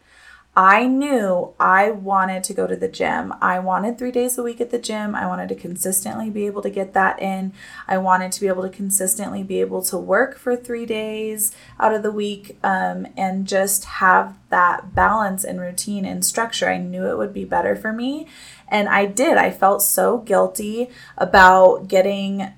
I 0.55 0.87
knew 0.87 1.55
I 1.59 1.91
wanted 1.91 2.45
to 2.45 2.53
go 2.53 2.67
to 2.67 2.77
the 2.77 2.89
gym. 2.89 3.33
I 3.41 3.59
wanted 3.59 3.97
three 3.97 4.11
days 4.11 4.37
a 4.37 4.43
week 4.43 4.61
at 4.61 4.71
the 4.71 4.79
gym. 4.79 5.15
I 5.15 5.27
wanted 5.27 5.49
to 5.49 5.55
consistently 5.55 6.29
be 6.29 6.45
able 6.45 6.61
to 6.61 6.69
get 6.69 6.93
that 6.93 7.23
in. 7.23 7.55
I 7.89 7.97
wanted 7.97 8.33
to 8.33 8.41
be 8.41 8.49
able 8.49 8.63
to 8.65 8.69
consistently 8.69 9.43
be 9.43 9.63
able 9.63 9.81
to 9.85 9.97
work 9.97 10.37
for 10.37 10.55
three 10.55 10.85
days 10.85 11.53
out 11.81 11.95
of 11.95 12.03
the 12.03 12.13
week 12.13 12.59
um, 12.63 13.07
and 13.17 13.49
just 13.49 13.87
have 13.87 14.37
that 14.51 14.95
balance 14.95 15.43
and 15.43 15.59
routine 15.59 16.05
and 16.05 16.23
structure. 16.23 16.69
I 16.69 16.77
knew 16.77 17.07
it 17.07 17.17
would 17.17 17.33
be 17.33 17.47
better 17.47 17.75
for 17.75 17.95
me. 17.95 18.27
And 18.69 18.91
I 18.91 19.07
did. 19.07 19.39
I 19.39 19.51
felt 19.51 19.83
so 19.83 20.19
guilty 20.19 20.91
about 21.17 21.89
getting 21.89 22.53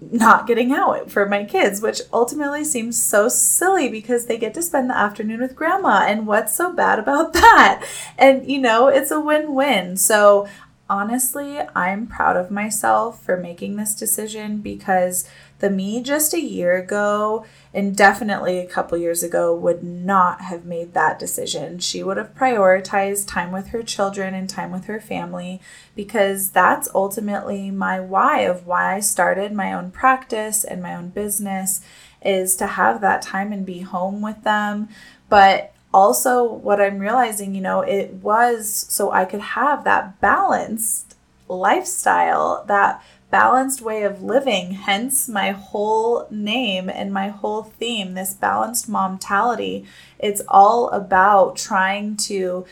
not 0.00 0.46
getting 0.46 0.72
out 0.72 1.10
for 1.10 1.26
my 1.26 1.44
kids, 1.44 1.80
which 1.80 2.00
ultimately 2.12 2.64
seems 2.64 3.00
so 3.00 3.28
silly 3.28 3.88
because 3.88 4.26
they 4.26 4.38
get 4.38 4.54
to 4.54 4.62
spend 4.62 4.88
the 4.88 4.96
afternoon 4.96 5.40
with 5.40 5.56
grandma. 5.56 6.04
And 6.06 6.26
what's 6.26 6.56
so 6.56 6.72
bad 6.72 6.98
about 6.98 7.32
that? 7.34 7.86
And, 8.18 8.50
you 8.50 8.60
know, 8.60 8.88
it's 8.88 9.10
a 9.10 9.20
win 9.20 9.54
win. 9.54 9.96
So, 9.96 10.48
honestly, 10.88 11.60
I'm 11.74 12.06
proud 12.06 12.36
of 12.36 12.50
myself 12.50 13.22
for 13.22 13.36
making 13.36 13.76
this 13.76 13.94
decision 13.94 14.58
because 14.58 15.28
the 15.60 15.70
me 15.70 16.02
just 16.02 16.34
a 16.34 16.40
year 16.40 16.76
ago 16.76 17.44
and 17.72 17.96
definitely 17.96 18.58
a 18.58 18.66
couple 18.66 18.98
years 18.98 19.22
ago 19.22 19.54
would 19.54 19.82
not 19.84 20.40
have 20.40 20.64
made 20.64 20.92
that 20.94 21.18
decision. 21.18 21.78
She 21.78 22.02
would 22.02 22.16
have 22.16 22.34
prioritized 22.34 23.28
time 23.28 23.52
with 23.52 23.68
her 23.68 23.82
children 23.82 24.34
and 24.34 24.48
time 24.48 24.72
with 24.72 24.86
her 24.86 25.00
family 25.00 25.60
because 25.94 26.50
that's 26.50 26.88
ultimately 26.94 27.70
my 27.70 28.00
why 28.00 28.40
of 28.40 28.66
why 28.66 28.96
I 28.96 29.00
started 29.00 29.52
my 29.52 29.72
own 29.72 29.90
practice 29.90 30.64
and 30.64 30.82
my 30.82 30.94
own 30.94 31.10
business 31.10 31.80
is 32.22 32.56
to 32.56 32.66
have 32.66 33.00
that 33.00 33.22
time 33.22 33.52
and 33.52 33.64
be 33.64 33.80
home 33.80 34.20
with 34.20 34.42
them. 34.42 34.88
But 35.28 35.72
also, 35.92 36.44
what 36.44 36.80
I'm 36.80 36.98
realizing, 36.98 37.54
you 37.54 37.60
know, 37.60 37.80
it 37.80 38.14
was 38.14 38.86
so 38.88 39.10
I 39.10 39.24
could 39.24 39.40
have 39.40 39.84
that 39.84 40.20
balanced 40.20 41.16
lifestyle, 41.48 42.64
that 42.68 43.02
balanced 43.30 43.80
way 43.80 44.02
of 44.02 44.22
living, 44.22 44.72
hence 44.72 45.28
my 45.28 45.50
whole 45.50 46.26
name 46.30 46.88
and 46.88 47.12
my 47.12 47.28
whole 47.28 47.62
theme, 47.62 48.14
this 48.14 48.34
balanced 48.34 48.88
momtality. 48.88 49.86
It's 50.18 50.42
all 50.48 50.88
about 50.90 51.56
trying 51.56 52.16
to 52.18 52.66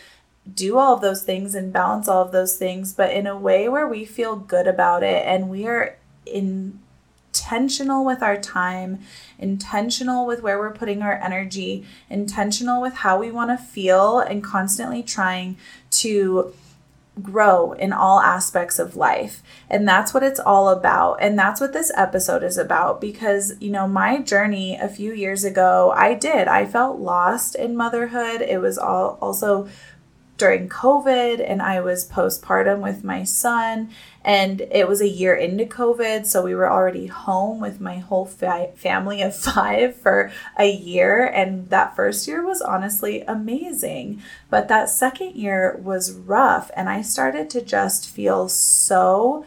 do 0.52 0.78
all 0.78 0.94
of 0.94 1.00
those 1.00 1.22
things 1.22 1.54
and 1.54 1.72
balance 1.72 2.08
all 2.08 2.22
of 2.22 2.32
those 2.32 2.56
things, 2.56 2.92
but 2.92 3.12
in 3.12 3.26
a 3.26 3.36
way 3.36 3.68
where 3.68 3.86
we 3.86 4.04
feel 4.04 4.36
good 4.36 4.66
about 4.66 5.02
it 5.02 5.24
and 5.26 5.48
we 5.48 5.66
are 5.66 5.96
intentional 6.26 8.04
with 8.04 8.22
our 8.22 8.36
time, 8.36 9.00
intentional 9.38 10.26
with 10.26 10.42
where 10.42 10.58
we're 10.58 10.72
putting 10.72 11.02
our 11.02 11.14
energy, 11.14 11.86
intentional 12.08 12.80
with 12.80 12.94
how 12.94 13.18
we 13.18 13.30
want 13.30 13.50
to 13.50 13.64
feel, 13.64 14.18
and 14.18 14.42
constantly 14.42 15.02
trying 15.02 15.56
to 15.90 16.54
grow 17.22 17.72
in 17.72 17.92
all 17.92 18.20
aspects 18.20 18.78
of 18.78 18.96
life. 18.96 19.42
And 19.68 19.86
that's 19.86 20.14
what 20.14 20.22
it's 20.22 20.40
all 20.40 20.68
about. 20.68 21.18
And 21.20 21.38
that's 21.38 21.60
what 21.60 21.72
this 21.72 21.92
episode 21.96 22.42
is 22.42 22.58
about 22.58 23.00
because, 23.00 23.54
you 23.60 23.70
know, 23.70 23.86
my 23.88 24.20
journey 24.20 24.76
a 24.76 24.88
few 24.88 25.12
years 25.12 25.44
ago, 25.44 25.92
I 25.94 26.14
did. 26.14 26.48
I 26.48 26.64
felt 26.66 26.98
lost 26.98 27.54
in 27.54 27.76
motherhood. 27.76 28.42
It 28.42 28.60
was 28.60 28.78
all 28.78 29.18
also 29.20 29.68
during 30.38 30.68
COVID 30.68 31.44
and 31.44 31.60
I 31.60 31.80
was 31.80 32.08
postpartum 32.08 32.80
with 32.80 33.04
my 33.04 33.24
son. 33.24 33.90
And 34.28 34.60
it 34.70 34.86
was 34.86 35.00
a 35.00 35.08
year 35.08 35.34
into 35.34 35.64
COVID. 35.64 36.26
So 36.26 36.42
we 36.42 36.54
were 36.54 36.70
already 36.70 37.06
home 37.06 37.60
with 37.60 37.80
my 37.80 37.96
whole 37.96 38.26
fa- 38.26 38.72
family 38.76 39.22
of 39.22 39.34
five 39.54 39.96
for 39.96 40.30
a 40.58 40.70
year. 40.70 41.24
And 41.24 41.70
that 41.70 41.96
first 41.96 42.28
year 42.28 42.44
was 42.44 42.60
honestly 42.60 43.22
amazing. 43.22 44.22
But 44.50 44.68
that 44.68 44.90
second 44.90 45.34
year 45.34 45.80
was 45.82 46.12
rough. 46.12 46.70
And 46.76 46.90
I 46.90 47.00
started 47.00 47.48
to 47.50 47.62
just 47.62 48.06
feel 48.06 48.50
so 48.50 49.46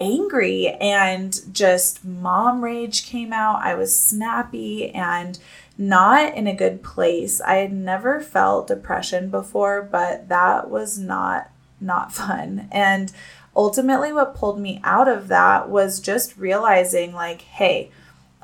angry 0.00 0.68
and 0.68 1.38
just 1.52 2.02
mom 2.02 2.64
rage 2.64 3.04
came 3.04 3.30
out. 3.30 3.62
I 3.62 3.74
was 3.74 3.94
snappy 3.94 4.90
and 4.90 5.38
not 5.76 6.34
in 6.34 6.46
a 6.46 6.56
good 6.56 6.82
place. 6.82 7.42
I 7.42 7.56
had 7.56 7.74
never 7.74 8.22
felt 8.22 8.68
depression 8.68 9.28
before, 9.28 9.82
but 9.82 10.30
that 10.30 10.70
was 10.70 10.98
not 10.98 11.50
not 11.78 12.12
fun. 12.22 12.68
And 12.72 13.12
ultimately 13.54 14.12
what 14.12 14.34
pulled 14.34 14.60
me 14.60 14.80
out 14.84 15.08
of 15.08 15.28
that 15.28 15.68
was 15.68 16.00
just 16.00 16.36
realizing 16.36 17.12
like, 17.12 17.42
hey, 17.42 17.90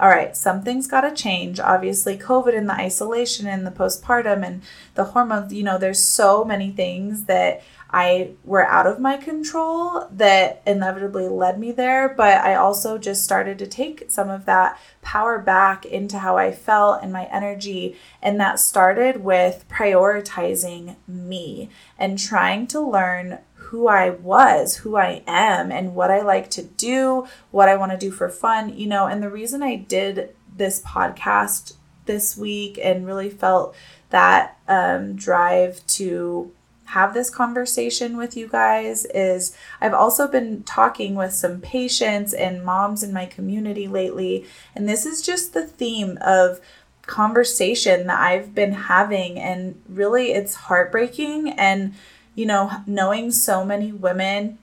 all 0.00 0.08
right, 0.08 0.36
something's 0.36 0.86
got 0.86 1.00
to 1.00 1.14
change. 1.14 1.58
Obviously, 1.58 2.16
COVID 2.16 2.56
and 2.56 2.68
the 2.68 2.74
isolation 2.74 3.48
and 3.48 3.66
the 3.66 3.72
postpartum 3.72 4.46
and 4.46 4.62
the 4.94 5.04
hormones, 5.04 5.52
you 5.52 5.64
know, 5.64 5.76
there's 5.76 6.02
so 6.02 6.44
many 6.44 6.70
things 6.70 7.24
that 7.24 7.62
I 7.90 8.32
were 8.44 8.66
out 8.66 8.86
of 8.86 9.00
my 9.00 9.16
control 9.16 10.06
that 10.12 10.62
inevitably 10.66 11.26
led 11.26 11.58
me 11.58 11.72
there. 11.72 12.08
But 12.08 12.44
I 12.44 12.54
also 12.54 12.96
just 12.96 13.24
started 13.24 13.58
to 13.58 13.66
take 13.66 14.04
some 14.08 14.30
of 14.30 14.44
that 14.44 14.78
power 15.02 15.38
back 15.38 15.84
into 15.84 16.18
how 16.18 16.36
I 16.36 16.52
felt 16.52 17.02
and 17.02 17.12
my 17.12 17.24
energy. 17.24 17.96
And 18.22 18.38
that 18.38 18.60
started 18.60 19.24
with 19.24 19.64
prioritizing 19.68 20.94
me 21.08 21.70
and 21.98 22.18
trying 22.18 22.68
to 22.68 22.80
learn 22.80 23.38
who 23.68 23.86
I 23.86 24.10
was, 24.10 24.76
who 24.78 24.96
I 24.96 25.22
am, 25.26 25.70
and 25.70 25.94
what 25.94 26.10
I 26.10 26.22
like 26.22 26.48
to 26.52 26.62
do, 26.62 27.26
what 27.50 27.68
I 27.68 27.76
want 27.76 27.92
to 27.92 27.98
do 27.98 28.10
for 28.10 28.30
fun, 28.30 28.74
you 28.74 28.86
know. 28.86 29.06
And 29.06 29.22
the 29.22 29.28
reason 29.28 29.62
I 29.62 29.76
did 29.76 30.34
this 30.56 30.80
podcast 30.82 31.74
this 32.06 32.34
week 32.34 32.78
and 32.82 33.06
really 33.06 33.28
felt 33.28 33.76
that 34.08 34.56
um, 34.68 35.16
drive 35.16 35.86
to 35.86 36.50
have 36.86 37.12
this 37.12 37.28
conversation 37.28 38.16
with 38.16 38.34
you 38.38 38.48
guys 38.48 39.04
is 39.12 39.54
I've 39.82 39.92
also 39.92 40.26
been 40.26 40.62
talking 40.62 41.14
with 41.14 41.34
some 41.34 41.60
patients 41.60 42.32
and 42.32 42.64
moms 42.64 43.02
in 43.02 43.12
my 43.12 43.26
community 43.26 43.86
lately, 43.86 44.46
and 44.74 44.88
this 44.88 45.04
is 45.04 45.20
just 45.20 45.52
the 45.52 45.66
theme 45.66 46.16
of 46.22 46.58
conversation 47.02 48.06
that 48.06 48.18
I've 48.18 48.54
been 48.54 48.72
having, 48.72 49.38
and 49.38 49.78
really 49.86 50.32
it's 50.32 50.54
heartbreaking. 50.54 51.50
And, 51.50 51.92
you 52.38 52.46
know, 52.46 52.70
knowing 52.86 53.32
so 53.32 53.64
many 53.64 53.90
women 53.90 54.58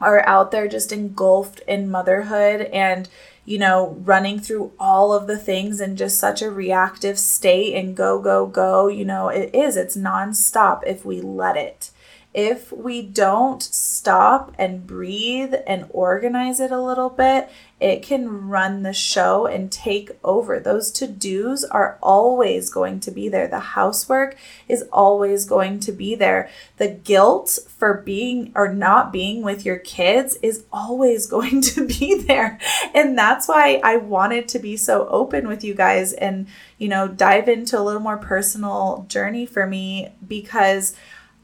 are 0.00 0.24
out 0.24 0.52
there 0.52 0.68
just 0.68 0.92
engulfed 0.92 1.58
in 1.66 1.90
motherhood 1.90 2.62
and 2.72 3.08
you 3.44 3.58
know, 3.58 3.96
running 4.04 4.38
through 4.38 4.70
all 4.78 5.12
of 5.12 5.26
the 5.26 5.36
things 5.36 5.80
in 5.80 5.96
just 5.96 6.16
such 6.16 6.42
a 6.42 6.48
reactive 6.48 7.18
state 7.18 7.74
and 7.74 7.96
go, 7.96 8.20
go, 8.20 8.46
go. 8.46 8.86
You 8.86 9.04
know, 9.04 9.30
it 9.30 9.52
is, 9.52 9.76
it's 9.76 9.96
nonstop 9.96 10.82
if 10.86 11.04
we 11.04 11.20
let 11.20 11.56
it 11.56 11.90
if 12.34 12.72
we 12.72 13.02
don't 13.02 13.62
stop 13.62 14.54
and 14.58 14.86
breathe 14.86 15.54
and 15.66 15.86
organize 15.90 16.60
it 16.60 16.70
a 16.70 16.80
little 16.80 17.10
bit, 17.10 17.50
it 17.78 18.02
can 18.02 18.48
run 18.48 18.84
the 18.84 18.92
show 18.92 19.46
and 19.46 19.70
take 19.70 20.12
over. 20.24 20.58
Those 20.58 20.90
to 20.92 21.06
dos 21.06 21.64
are 21.64 21.98
always 22.00 22.70
going 22.70 23.00
to 23.00 23.10
be 23.10 23.28
there. 23.28 23.48
The 23.48 23.58
housework 23.58 24.36
is 24.66 24.84
always 24.92 25.44
going 25.44 25.80
to 25.80 25.92
be 25.92 26.14
there. 26.14 26.48
The 26.78 26.88
guilt 26.88 27.58
for 27.66 27.94
being 27.94 28.52
or 28.54 28.72
not 28.72 29.12
being 29.12 29.42
with 29.42 29.66
your 29.66 29.78
kids 29.78 30.38
is 30.42 30.64
always 30.72 31.26
going 31.30 31.60
to 31.62 31.86
be 31.86 32.22
there. 32.22 32.58
And 32.94 33.18
that's 33.18 33.46
why 33.46 33.80
I 33.84 33.96
wanted 33.96 34.48
to 34.48 34.58
be 34.58 34.76
so 34.78 35.06
open 35.08 35.48
with 35.48 35.64
you 35.64 35.74
guys 35.74 36.14
and, 36.14 36.46
you 36.78 36.88
know, 36.88 37.08
dive 37.08 37.48
into 37.48 37.78
a 37.78 37.82
little 37.82 38.00
more 38.00 38.16
personal 38.16 39.04
journey 39.08 39.44
for 39.44 39.66
me 39.66 40.12
because 40.26 40.96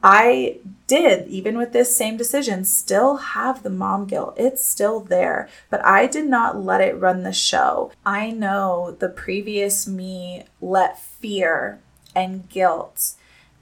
I 0.02 0.58
did, 0.86 1.28
even 1.28 1.58
with 1.58 1.72
this 1.72 1.96
same 1.96 2.16
decision, 2.16 2.64
still 2.64 3.16
have 3.16 3.62
the 3.62 3.70
mom 3.70 4.06
guilt. 4.06 4.34
It's 4.36 4.64
still 4.64 5.00
there, 5.00 5.48
but 5.70 5.84
I 5.84 6.06
did 6.06 6.26
not 6.26 6.62
let 6.62 6.80
it 6.80 6.98
run 6.98 7.22
the 7.22 7.32
show. 7.32 7.90
I 8.06 8.30
know 8.30 8.96
the 8.98 9.08
previous 9.08 9.86
me 9.86 10.44
let 10.60 11.00
fear 11.00 11.80
and 12.14 12.48
guilt 12.48 13.14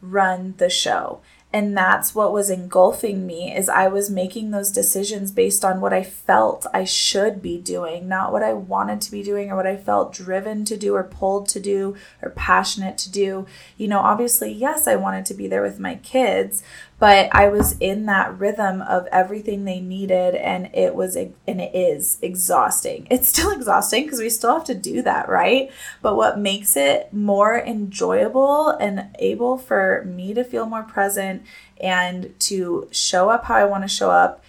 run 0.03 0.55
the 0.59 0.71
show 0.71 1.21
and 1.57 1.75
that's 1.75 2.15
what 2.15 2.35
was 2.35 2.51
engulfing 2.51 3.27
me 3.27 3.51
is 3.57 3.67
i 3.71 3.89
was 3.89 4.11
making 4.11 4.51
those 4.51 4.71
decisions 4.71 5.33
based 5.33 5.65
on 5.65 5.81
what 5.81 5.91
i 5.91 6.03
felt 6.03 6.67
i 6.75 6.85
should 6.85 7.41
be 7.41 7.57
doing 7.57 8.07
not 8.07 8.31
what 8.31 8.43
i 8.43 8.53
wanted 8.53 9.01
to 9.01 9.11
be 9.11 9.23
doing 9.23 9.51
or 9.51 9.57
what 9.57 9.67
i 9.67 9.75
felt 9.75 10.13
driven 10.13 10.67
to 10.67 10.77
do 10.77 10.95
or 10.95 11.03
pulled 11.03 11.49
to 11.49 11.59
do 11.59 11.97
or 12.21 12.29
passionate 12.31 12.99
to 12.99 13.11
do. 13.11 13.47
You 13.79 13.89
know 13.89 14.01
obviously 14.01 14.53
yes 14.53 14.87
i 14.87 14.97
wanted 14.97 15.25
to 15.27 15.35
be 15.35 15.49
there 15.49 15.63
with 15.63 15.79
my 15.79 15.95
kids 15.95 16.63
but 16.99 17.29
I 17.35 17.49
was 17.49 17.77
in 17.79 18.07
that 18.07 18.39
rhythm 18.39 18.81
of 18.81 19.07
everything 19.09 19.65
they 19.65 19.81
needed 19.81 20.35
and 20.35 20.71
it 20.73 20.95
was 20.95 21.15
and 21.15 21.35
it 21.47 21.75
is 21.75 22.19
exhausting. 22.23 23.07
It's 23.17 23.29
still 23.29 23.51
exhausting 23.51 24.05
because 24.05 24.19
we 24.19 24.31
still 24.31 24.55
have 24.55 24.65
to 24.65 24.75
do 24.75 25.03
that, 25.03 25.29
right? 25.29 25.71
But 26.03 26.17
what 26.17 26.39
makes 26.39 26.77
it 26.77 27.13
more 27.13 27.59
enjoyable 27.59 28.71
and 28.71 29.09
able 29.19 29.59
for 29.59 30.05
me 30.07 30.33
to 30.35 30.45
feel 30.45 30.67
more 30.67 30.83
present 30.83 31.43
and 31.81 32.39
to 32.41 32.89
show 32.91 33.29
up 33.29 33.45
how 33.45 33.57
I 33.57 33.65
want 33.65 33.85
to 33.85 33.89
show 33.89 34.11
up 34.11 34.43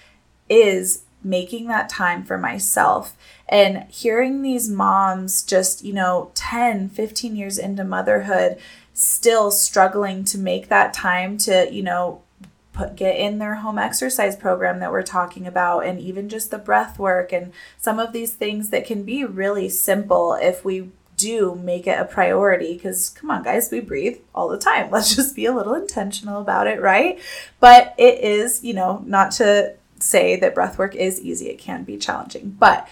is 0.49 1.03
making 1.23 1.67
that 1.67 1.89
time 1.89 2.23
for 2.23 2.37
myself 2.37 3.17
and 3.49 3.83
hearing 3.89 4.41
these 4.41 4.69
moms 4.69 5.43
just, 5.43 5.83
you 5.83 5.93
know, 5.93 6.31
10, 6.35 6.89
15 6.89 7.35
years 7.35 7.57
into 7.57 7.83
motherhood 7.83 8.57
still 8.93 9.51
struggling 9.51 10.23
to 10.23 10.37
make 10.37 10.69
that 10.69 10.93
time 10.93 11.37
to, 11.37 11.71
you 11.71 11.83
know, 11.83 12.21
put 12.77 12.95
get 12.95 13.17
in 13.17 13.39
their 13.39 13.55
home 13.55 13.79
exercise 13.79 14.35
program 14.35 14.79
that 14.79 14.91
we're 14.91 15.01
talking 15.01 15.47
about 15.47 15.85
and 15.85 15.99
even 15.99 16.29
just 16.29 16.51
the 16.51 16.57
breath 16.57 16.99
work 16.99 17.33
and 17.33 17.51
some 17.77 17.99
of 17.99 18.13
these 18.13 18.33
things 18.33 18.69
that 18.69 18.85
can 18.85 19.03
be 19.03 19.25
really 19.25 19.67
simple 19.67 20.35
if 20.35 20.63
we 20.63 20.91
do 21.15 21.55
make 21.55 21.87
it 21.87 21.99
a 21.99 22.05
priority. 22.05 22.75
Because 22.75 23.09
come 23.09 23.31
on 23.31 23.43
guys 23.43 23.71
we 23.71 23.79
breathe 23.79 24.19
all 24.35 24.47
the 24.47 24.59
time. 24.59 24.89
Let's 24.91 25.15
just 25.15 25.35
be 25.35 25.45
a 25.45 25.53
little 25.53 25.73
intentional 25.73 26.39
about 26.39 26.67
it 26.67 26.79
right? 26.81 27.19
But 27.59 27.95
it 27.97 28.19
is 28.19 28.63
you 28.63 28.73
know 28.73 29.03
not 29.05 29.31
to 29.33 29.75
say 29.99 30.35
that 30.39 30.53
breath 30.53 30.77
work 30.77 30.95
is 30.95 31.19
easy. 31.19 31.49
It 31.49 31.57
can 31.57 31.83
be 31.83 31.97
challenging. 31.97 32.55
But 32.59 32.87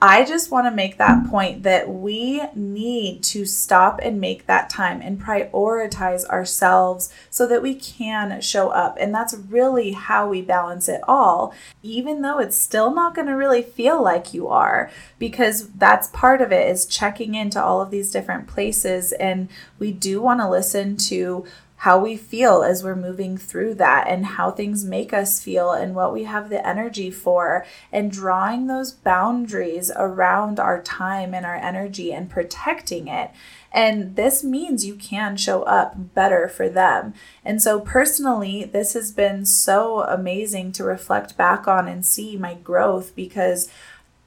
I 0.00 0.24
just 0.24 0.52
want 0.52 0.68
to 0.68 0.70
make 0.70 0.96
that 0.98 1.28
point 1.28 1.64
that 1.64 1.88
we 1.88 2.42
need 2.54 3.24
to 3.24 3.44
stop 3.44 3.98
and 4.00 4.20
make 4.20 4.46
that 4.46 4.70
time 4.70 5.00
and 5.00 5.20
prioritize 5.20 6.24
ourselves 6.26 7.12
so 7.30 7.48
that 7.48 7.62
we 7.62 7.74
can 7.74 8.40
show 8.40 8.68
up. 8.68 8.96
And 9.00 9.12
that's 9.12 9.34
really 9.34 9.90
how 9.92 10.28
we 10.28 10.40
balance 10.40 10.88
it 10.88 11.00
all, 11.08 11.52
even 11.82 12.22
though 12.22 12.38
it's 12.38 12.56
still 12.56 12.94
not 12.94 13.16
going 13.16 13.26
to 13.26 13.32
really 13.32 13.62
feel 13.62 14.00
like 14.00 14.32
you 14.32 14.46
are, 14.46 14.88
because 15.18 15.68
that's 15.70 16.06
part 16.08 16.40
of 16.40 16.52
it 16.52 16.70
is 16.70 16.86
checking 16.86 17.34
into 17.34 17.60
all 17.60 17.80
of 17.80 17.90
these 17.90 18.12
different 18.12 18.46
places. 18.46 19.10
And 19.10 19.48
we 19.80 19.90
do 19.90 20.22
want 20.22 20.38
to 20.40 20.48
listen 20.48 20.96
to 21.08 21.44
how 21.78 21.96
we 21.98 22.16
feel 22.16 22.64
as 22.64 22.82
we're 22.82 22.96
moving 22.96 23.38
through 23.38 23.72
that 23.72 24.08
and 24.08 24.26
how 24.26 24.50
things 24.50 24.84
make 24.84 25.12
us 25.12 25.40
feel 25.40 25.70
and 25.70 25.94
what 25.94 26.12
we 26.12 26.24
have 26.24 26.50
the 26.50 26.66
energy 26.66 27.08
for 27.08 27.64
and 27.92 28.10
drawing 28.10 28.66
those 28.66 28.90
boundaries 28.90 29.90
around 29.94 30.58
our 30.58 30.82
time 30.82 31.32
and 31.32 31.46
our 31.46 31.54
energy 31.54 32.12
and 32.12 32.28
protecting 32.28 33.06
it. 33.06 33.30
And 33.70 34.16
this 34.16 34.42
means 34.42 34.84
you 34.84 34.96
can 34.96 35.36
show 35.36 35.62
up 35.62 36.14
better 36.14 36.48
for 36.48 36.68
them. 36.68 37.14
And 37.44 37.62
so, 37.62 37.80
personally, 37.80 38.64
this 38.64 38.94
has 38.94 39.12
been 39.12 39.44
so 39.44 40.02
amazing 40.02 40.72
to 40.72 40.84
reflect 40.84 41.36
back 41.36 41.68
on 41.68 41.86
and 41.86 42.04
see 42.04 42.36
my 42.36 42.54
growth 42.54 43.14
because 43.14 43.68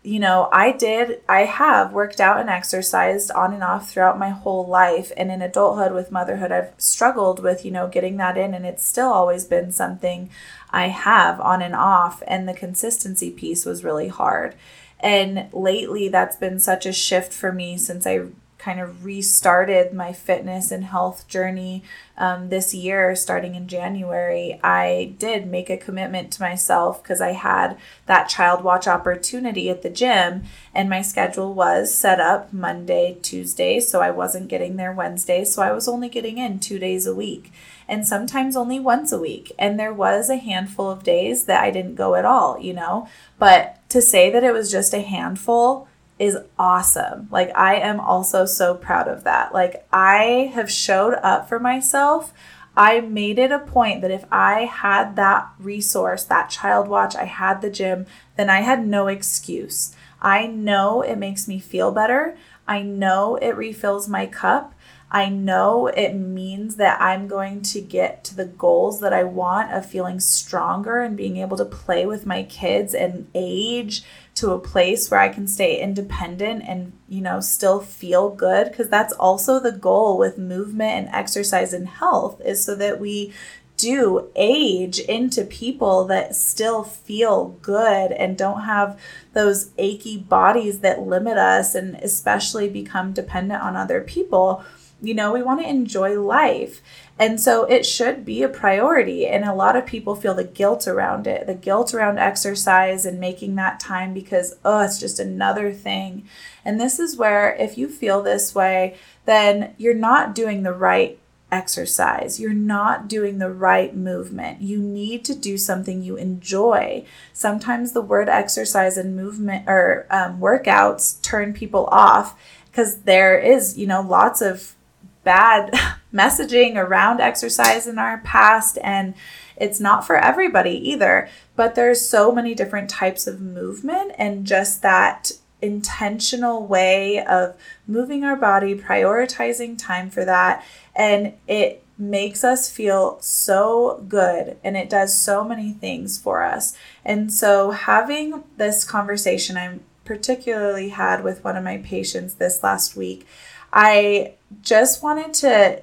you 0.04 0.20
know, 0.20 0.50
I 0.52 0.72
did, 0.72 1.22
I 1.30 1.42
have 1.42 1.94
worked 1.94 2.20
out 2.20 2.40
and 2.40 2.50
exercised 2.50 3.30
on 3.32 3.54
and 3.54 3.64
off 3.64 3.90
throughout 3.90 4.18
my 4.18 4.30
whole 4.30 4.66
life. 4.66 5.12
And 5.16 5.32
in 5.32 5.44
adulthood 5.44 5.94
with 5.94 6.12
motherhood, 6.12 6.52
I've 6.52 6.74
struggled 6.78 7.42
with, 7.44 7.64
you 7.64 7.70
know, 7.70 7.88
getting 7.88 8.18
that 8.18 8.36
in. 8.36 8.56
And 8.56 8.66
it's 8.66 8.84
still 8.84 9.10
always 9.10 9.46
been 9.46 9.72
something 9.72 10.32
I 10.72 10.88
have 10.88 11.40
on 11.40 11.62
and 11.62 11.76
off. 11.76 12.24
And 12.26 12.50
the 12.50 12.54
consistency 12.54 13.30
piece 13.30 13.64
was 13.64 13.84
really 13.84 14.08
hard. 14.08 14.56
And 15.00 15.48
lately, 15.54 16.08
that's 16.08 16.36
been 16.36 16.60
such 16.60 16.88
a 16.88 16.94
shift 16.94 17.32
for 17.32 17.52
me 17.52 17.78
since 17.78 18.08
I 18.08 18.26
kind 18.62 18.80
of 18.80 19.04
restarted 19.04 19.92
my 19.92 20.14
fitness 20.14 20.72
and 20.72 20.86
health 20.86 21.28
journey 21.28 21.84
um, 22.16 22.50
this 22.50 22.72
year, 22.76 23.16
starting 23.16 23.56
in 23.56 23.68
January, 23.68 24.60
I 24.64 25.16
did 25.18 25.48
make 25.48 25.72
a 25.72 25.78
commitment 25.78 26.32
to 26.34 26.42
myself 26.44 27.02
because 27.02 27.20
I 27.20 27.32
had 27.32 27.78
that 28.06 28.30
child 28.30 28.64
watch 28.64 28.88
opportunity 28.88 29.72
at 29.72 29.82
the 29.82 29.90
gym, 29.90 30.44
and 30.76 30.88
my 30.88 31.02
schedule 31.02 31.56
was 31.56 31.92
set 31.92 32.20
up 32.20 32.54
Monday, 32.54 33.18
Tuesday, 33.24 33.80
so 33.80 34.02
I 34.02 34.12
wasn't 34.12 34.50
getting 34.50 34.76
there 34.76 34.94
Wednesday, 34.94 35.44
so 35.44 35.64
I 35.64 35.72
was 35.72 35.88
only 35.88 36.10
getting 36.10 36.38
in 36.38 36.60
two 36.60 36.78
days 36.78 37.08
a 37.08 37.16
week. 37.16 37.52
And 37.88 38.08
sometimes 38.08 38.56
only 38.56 38.80
once 38.80 39.12
a 39.12 39.20
week. 39.20 39.52
And 39.60 39.78
there 39.78 39.94
was 39.94 40.30
a 40.30 40.38
handful 40.38 40.90
of 40.90 41.04
days 41.04 41.46
that 41.46 41.62
I 41.62 41.72
didn't 41.72 41.96
go 41.96 42.16
at 42.16 42.24
all, 42.24 42.58
you 42.58 42.74
know. 42.74 43.10
But 43.38 43.80
to 43.90 44.02
say 44.02 44.30
that 44.30 44.46
it 44.46 44.54
was 44.54 44.72
just 44.72 44.94
a 44.94 45.02
handful, 45.02 45.90
is 46.22 46.38
awesome. 46.60 47.28
Like, 47.32 47.52
I 47.58 47.78
am 47.78 48.00
also 48.00 48.46
so 48.46 48.76
proud 48.76 49.08
of 49.08 49.24
that. 49.24 49.56
Like, 49.56 49.88
I 49.92 50.52
have 50.54 50.70
showed 50.70 51.16
up 51.16 51.50
for 51.50 51.60
myself. 51.60 52.32
I 52.78 53.02
made 53.02 53.40
it 53.40 53.52
a 53.52 53.58
point 53.58 54.02
that 54.02 54.12
if 54.12 54.26
I 54.32 54.66
had 54.66 55.16
that 55.16 55.50
resource, 55.58 56.24
that 56.26 56.52
child 56.52 56.88
watch, 56.88 57.16
I 57.16 57.24
had 57.24 57.62
the 57.62 57.72
gym, 57.72 58.06
then 58.38 58.52
I 58.52 58.62
had 58.62 58.86
no 58.86 59.08
excuse. 59.08 59.96
I 60.22 60.46
know 60.46 61.02
it 61.02 61.16
makes 61.16 61.48
me 61.48 61.60
feel 61.60 61.92
better. 61.92 62.38
I 62.68 62.84
know 62.84 63.38
it 63.38 63.58
refills 63.58 64.08
my 64.08 64.28
cup. 64.28 64.76
I 65.10 65.28
know 65.28 65.88
it 65.88 66.14
means 66.14 66.76
that 66.76 67.02
I'm 67.02 67.28
going 67.28 67.64
to 67.64 67.82
get 67.82 68.24
to 68.26 68.36
the 68.36 68.46
goals 68.46 69.02
that 69.02 69.12
I 69.12 69.24
want 69.24 69.74
of 69.74 69.86
feeling 69.86 70.20
stronger 70.20 71.02
and 71.02 71.18
being 71.18 71.38
able 71.38 71.58
to 71.58 71.66
play 71.66 72.06
with 72.06 72.28
my 72.28 72.44
kids 72.44 72.94
and 72.94 73.28
age 73.34 74.04
to 74.36 74.52
a 74.52 74.60
place 74.60 75.12
where 75.12 75.20
I 75.20 75.30
can 75.30 75.48
stay 75.48 75.80
independent 75.80 76.64
and, 76.66 76.94
you 77.10 77.22
know, 77.22 77.40
still 77.42 77.80
feel 77.82 78.30
good. 78.30 78.70
Because 78.70 78.90
that's 78.90 79.14
also 79.14 79.60
the 79.60 79.72
goal 79.72 80.18
with 80.18 80.38
movement 80.38 80.92
and 80.92 81.16
exercise 81.16 81.74
and 81.74 81.88
health, 81.88 82.42
is 82.46 82.64
so 82.64 82.76
that 82.76 83.00
we 83.00 83.34
do 83.78 84.30
age 84.36 85.00
into 85.00 85.44
people 85.44 86.06
that 86.06 86.36
still 86.36 86.84
feel 86.84 87.58
good 87.64 88.12
and 88.12 88.38
don't 88.38 88.62
have 88.62 89.00
those 89.34 89.72
achy 89.80 90.18
bodies 90.18 90.80
that 90.82 91.02
limit 91.02 91.36
us 91.38 91.74
and 91.74 91.96
especially 91.96 92.70
become 92.70 93.12
dependent 93.12 93.62
on 93.62 93.76
other 93.76 94.02
people. 94.02 94.64
You 95.02 95.14
know, 95.14 95.34
we 95.34 95.42
want 95.42 95.62
to 95.62 95.70
enjoy 95.70 96.20
life. 96.20 96.82
And 97.18 97.40
so 97.40 97.66
it 97.66 97.86
should 97.86 98.26
be 98.26 98.44
a 98.44 98.50
priority. 98.50 99.28
And 99.28 99.46
a 99.46 99.54
lot 99.54 99.76
of 99.76 99.86
people 99.86 100.16
feel 100.16 100.34
the 100.34 100.44
guilt 100.44 100.88
around 100.88 101.28
it, 101.28 101.48
the 101.48 101.56
guilt 101.56 101.94
around 101.94 102.20
exercise 102.20 103.06
and 103.06 103.20
making 103.20 103.56
that 103.56 103.80
time 103.80 104.14
because, 104.14 104.56
oh, 104.64 104.80
it's 104.82 105.00
just 105.00 105.20
another 105.20 105.72
thing. 105.72 106.28
And 106.64 106.80
this 106.80 107.00
is 107.00 107.18
where, 107.18 107.56
if 107.56 107.78
you 107.78 107.88
feel 107.88 108.22
this 108.22 108.56
way, 108.56 108.96
then 109.26 109.76
you're 109.78 109.94
not 109.94 110.36
doing 110.36 110.64
the 110.64 110.74
right 110.74 111.20
exercise. 111.52 112.40
You're 112.40 112.54
not 112.54 113.08
doing 113.08 113.38
the 113.38 113.52
right 113.52 113.96
movement. 113.96 114.62
You 114.62 114.80
need 114.80 115.26
to 115.26 115.36
do 115.36 115.58
something 115.58 116.02
you 116.02 116.16
enjoy. 116.16 117.06
Sometimes 117.34 117.92
the 117.92 118.02
word 118.02 118.30
exercise 118.30 118.98
and 118.98 119.16
movement 119.16 119.68
or 119.68 120.08
um, 120.10 120.40
workouts 120.40 121.22
turn 121.22 121.54
people 121.54 121.88
off 121.88 122.40
because 122.68 123.02
there 123.02 123.38
is, 123.38 123.78
you 123.78 123.86
know, 123.86 124.02
lots 124.02 124.42
of 124.42 124.76
bad 125.24 125.74
messaging 126.14 126.76
around 126.76 127.22
exercise 127.22 127.88
in 127.88 127.98
our 127.98 128.18
past 128.20 128.78
and 128.84 129.14
it's 129.58 129.80
not 129.80 130.06
for 130.06 130.18
everybody 130.18 130.72
either 130.90 131.30
but 131.56 131.76
there's 131.76 132.08
so 132.08 132.32
many 132.32 132.54
different 132.56 132.90
types 132.90 133.28
of 133.28 133.40
movement 133.40 134.12
and 134.18 134.46
just 134.46 134.82
that 134.82 135.32
intentional 135.62 136.66
way 136.66 137.24
of 137.24 137.56
moving 137.88 138.24
our 138.24 138.36
body 138.36 138.76
prioritizing 138.76 139.78
time 139.78 140.10
for 140.10 140.26
that 140.26 140.66
and 140.96 141.34
it 141.48 141.84
makes 142.02 142.44
us 142.44 142.70
feel 142.70 143.20
so 143.22 144.04
good 144.10 144.58
and 144.64 144.76
it 144.76 144.90
does 144.90 145.16
so 145.16 145.44
many 145.44 145.72
things 145.72 146.18
for 146.18 146.42
us. 146.42 146.76
And 147.06 147.32
so 147.32 147.72
having 147.72 148.44
this 148.58 148.84
conversation 148.84 149.56
i'm 149.56 149.84
particularly 150.04 150.90
had 150.90 151.24
with 151.24 151.44
one 151.44 151.56
of 151.56 151.64
my 151.64 151.78
patients 151.78 152.34
this 152.34 152.64
last 152.64 152.98
week. 152.98 153.26
I 153.72 154.34
just 154.62 155.04
wanted 155.04 155.34
to 155.36 155.82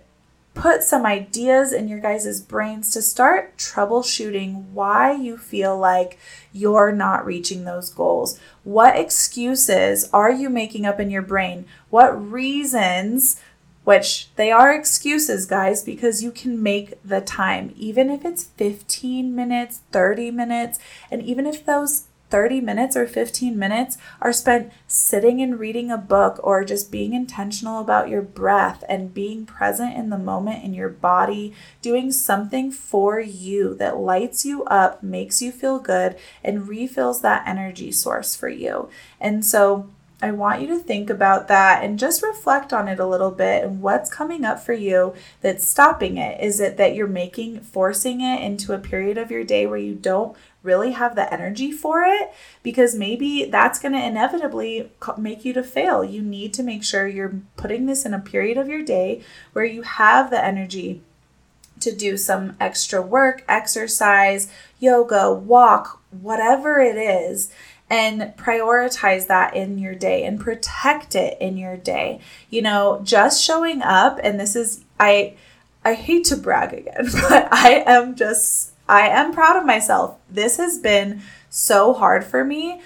put 0.59 0.83
some 0.83 1.07
ideas 1.07 1.73
in 1.73 1.87
your 1.87 2.01
guys' 2.01 2.41
brains 2.41 2.91
to 2.93 3.01
start 3.01 3.57
troubleshooting 3.57 4.65
why 4.71 5.13
you 5.13 5.37
feel 5.39 5.79
like 5.79 6.19
you're 6.53 6.91
not 6.91 7.25
reaching 7.25 7.65
those 7.65 7.91
goals. 7.91 8.41
What 8.65 8.97
excuses 8.97 10.11
are 10.13 10.33
you 10.33 10.51
making 10.51 10.85
up 10.85 10.99
in 10.99 11.11
your 11.11 11.23
brain? 11.23 11.65
What 11.91 12.31
reasons, 12.31 13.41
which 13.85 14.35
they 14.35 14.51
are 14.51 14.75
excuses, 14.75 15.47
guys, 15.47 15.85
because 15.85 16.25
you 16.25 16.33
can 16.33 16.61
make 16.61 17.01
the 17.05 17.21
time, 17.21 17.73
even 17.77 18.11
if 18.11 18.25
it's 18.25 18.45
15 18.45 19.33
minutes, 19.35 19.83
30 19.93 20.33
minutes, 20.33 20.81
and 21.09 21.23
even 21.23 21.47
if 21.47 21.65
those 21.65 22.08
30 22.31 22.61
minutes 22.61 22.97
or 22.97 23.07
15 23.07 23.59
minutes 23.59 23.99
are 24.21 24.33
spent 24.33 24.73
sitting 24.87 25.41
and 25.41 25.59
reading 25.59 25.91
a 25.91 25.99
book 25.99 26.39
or 26.43 26.65
just 26.65 26.91
being 26.91 27.15
intentional 27.15 27.81
about 27.81 28.09
your 28.09 28.23
breath 28.23 28.85
and 28.89 29.15
being 29.15 29.47
present 29.47 29.97
in 29.97 30.11
the 30.11 30.19
moment 30.19 30.65
in 30.65 30.75
your 30.75 30.89
body, 30.89 31.55
doing 31.83 32.13
something 32.13 32.71
for 32.71 33.21
you 33.21 33.75
that 33.75 33.97
lights 33.97 34.45
you 34.45 34.65
up, 34.65 35.03
makes 35.03 35.41
you 35.41 35.51
feel 35.51 35.79
good, 35.79 36.17
and 36.45 36.69
refills 36.69 37.23
that 37.23 37.47
energy 37.47 37.91
source 37.91 38.37
for 38.37 38.49
you. 38.49 38.89
And 39.21 39.45
so, 39.45 39.89
I 40.21 40.33
want 40.33 40.61
you 40.61 40.67
to 40.69 40.79
think 40.79 41.11
about 41.11 41.47
that 41.47 41.85
and 41.85 41.97
just 41.97 42.25
reflect 42.25 42.73
on 42.73 42.89
it 42.89 42.99
a 42.99 43.07
little 43.07 43.31
bit 43.31 43.63
and 43.63 43.81
what's 43.81 44.13
coming 44.13 44.45
up 44.45 44.59
for 44.59 44.73
you 44.73 45.15
that's 45.43 45.67
stopping 45.67 46.17
it. 46.17 46.41
Is 46.43 46.59
it 46.59 46.77
that 46.77 46.97
you're 46.97 47.07
making, 47.07 47.61
forcing 47.61 48.21
it 48.21 48.43
into 48.43 48.73
a 48.73 48.79
period 48.79 49.17
of 49.17 49.31
your 49.31 49.45
day 49.45 49.65
where 49.65 49.79
you 49.79 49.95
don't 49.95 50.37
really 50.63 50.93
have 50.93 51.15
the 51.15 51.33
energy 51.33 51.73
for 51.73 52.03
it? 52.03 52.33
Because 52.63 52.95
maybe 52.95 53.45
that's 53.45 53.79
going 53.79 53.93
to 53.93 54.05
inevitably 54.05 54.91
make 55.17 55.45
you 55.45 55.53
to 55.53 55.63
fail. 55.63 56.05
You 56.05 56.23
need 56.23 56.53
to 56.55 56.63
make 56.63 56.85
sure 56.85 57.07
you're 57.07 57.41
putting 57.57 57.87
this 57.87 58.05
in 58.05 58.15
a 58.15 58.19
period 58.19 58.59
of 58.59 58.69
your 58.69 58.83
day 58.83 59.23
where 59.53 59.65
you 59.65 59.83
have 59.83 60.31
the 60.31 60.45
energy 60.45 61.03
to 61.81 61.95
do 61.95 62.17
some 62.17 62.57
extra 62.59 63.01
work, 63.01 63.45
exercise, 63.49 64.51
yoga, 64.81 65.33
walk, 65.33 66.03
whatever 66.11 66.81
it 66.81 66.97
is 66.97 67.51
and 67.91 68.21
prioritize 68.37 69.27
that 69.29 69.57
in 69.57 69.79
your 69.79 69.95
day 69.95 70.25
and 70.25 70.41
protect 70.41 71.15
it 71.15 71.41
in 71.41 71.57
your 71.57 71.77
day. 71.77 72.21
You 72.51 72.63
know, 72.63 73.01
just 73.03 73.43
showing 73.43 73.83
up 73.83 74.21
and 74.23 74.39
this 74.39 74.55
is 74.55 74.85
I 75.01 75.35
I 75.85 75.95
hate 75.95 76.25
to 76.27 76.37
brag 76.37 76.75
again, 76.75 77.09
but 77.13 77.49
I 77.53 77.83
am 77.87 78.15
just 78.15 78.73
I 78.89 79.09
am 79.09 79.33
proud 79.33 79.57
of 79.57 79.67
myself. 79.67 80.17
This 80.31 80.57
has 80.57 80.79
been 80.79 81.23
so 81.51 81.93
hard 81.93 82.25
for 82.25 82.45
me 82.45 82.81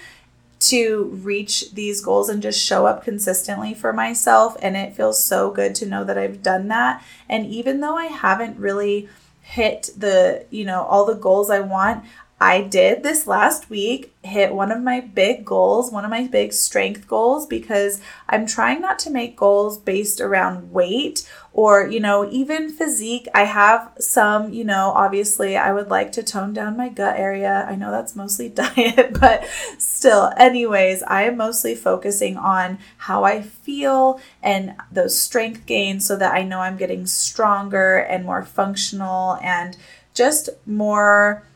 to 0.59 1.05
reach 1.21 1.71
these 1.73 2.01
goals 2.01 2.29
and 2.29 2.41
just 2.41 2.63
show 2.63 2.85
up 2.85 3.03
consistently 3.03 3.73
for 3.73 3.91
myself 3.91 4.55
and 4.61 4.77
it 4.77 4.95
feels 4.95 5.21
so 5.21 5.51
good 5.51 5.75
to 5.75 5.85
know 5.85 6.05
that 6.05 6.17
I've 6.17 6.41
done 6.41 6.69
that. 6.69 7.03
And 7.27 7.45
even 7.45 7.81
though 7.81 7.97
I 7.97 8.05
haven't 8.05 8.57
really 8.57 9.09
hit 9.41 9.89
the, 9.97 10.45
you 10.49 10.63
know, 10.63 10.83
all 10.83 11.05
the 11.05 11.15
goals 11.15 11.49
I 11.49 11.59
want, 11.59 12.05
I 12.43 12.59
did 12.59 13.03
this 13.03 13.25
last 13.25 13.69
week 13.69 14.13
hit 14.21 14.53
one 14.53 14.69
of 14.69 14.83
my 14.83 14.99
big 14.99 15.45
goals, 15.45 15.93
one 15.93 16.03
of 16.03 16.11
my 16.11 16.27
big 16.27 16.51
strength 16.51 17.07
goals, 17.07 17.45
because 17.45 18.01
I'm 18.27 18.45
trying 18.45 18.81
not 18.81 18.99
to 18.99 19.09
make 19.09 19.37
goals 19.37 19.77
based 19.77 20.19
around 20.19 20.73
weight 20.73 21.25
or, 21.53 21.87
you 21.87 22.01
know, 22.01 22.29
even 22.29 22.69
physique. 22.69 23.29
I 23.33 23.45
have 23.45 23.93
some, 23.97 24.51
you 24.51 24.65
know, 24.65 24.91
obviously 24.93 25.55
I 25.55 25.71
would 25.71 25.89
like 25.89 26.11
to 26.13 26.21
tone 26.23 26.51
down 26.51 26.75
my 26.75 26.89
gut 26.89 27.17
area. 27.17 27.65
I 27.69 27.75
know 27.75 27.91
that's 27.91 28.13
mostly 28.13 28.49
diet, 28.75 29.17
but 29.17 29.47
still, 29.77 30.33
anyways, 30.35 31.01
I 31.03 31.23
am 31.23 31.37
mostly 31.37 31.75
focusing 31.75 32.35
on 32.35 32.77
how 32.97 33.23
I 33.23 33.41
feel 33.41 34.19
and 34.41 34.75
those 34.91 35.17
strength 35.17 35.65
gains 35.65 36.05
so 36.05 36.17
that 36.17 36.33
I 36.33 36.43
know 36.43 36.59
I'm 36.59 36.75
getting 36.75 37.05
stronger 37.05 37.99
and 37.99 38.25
more 38.25 38.43
functional 38.43 39.37
and 39.41 39.77
just 40.13 40.49
more 40.65 41.47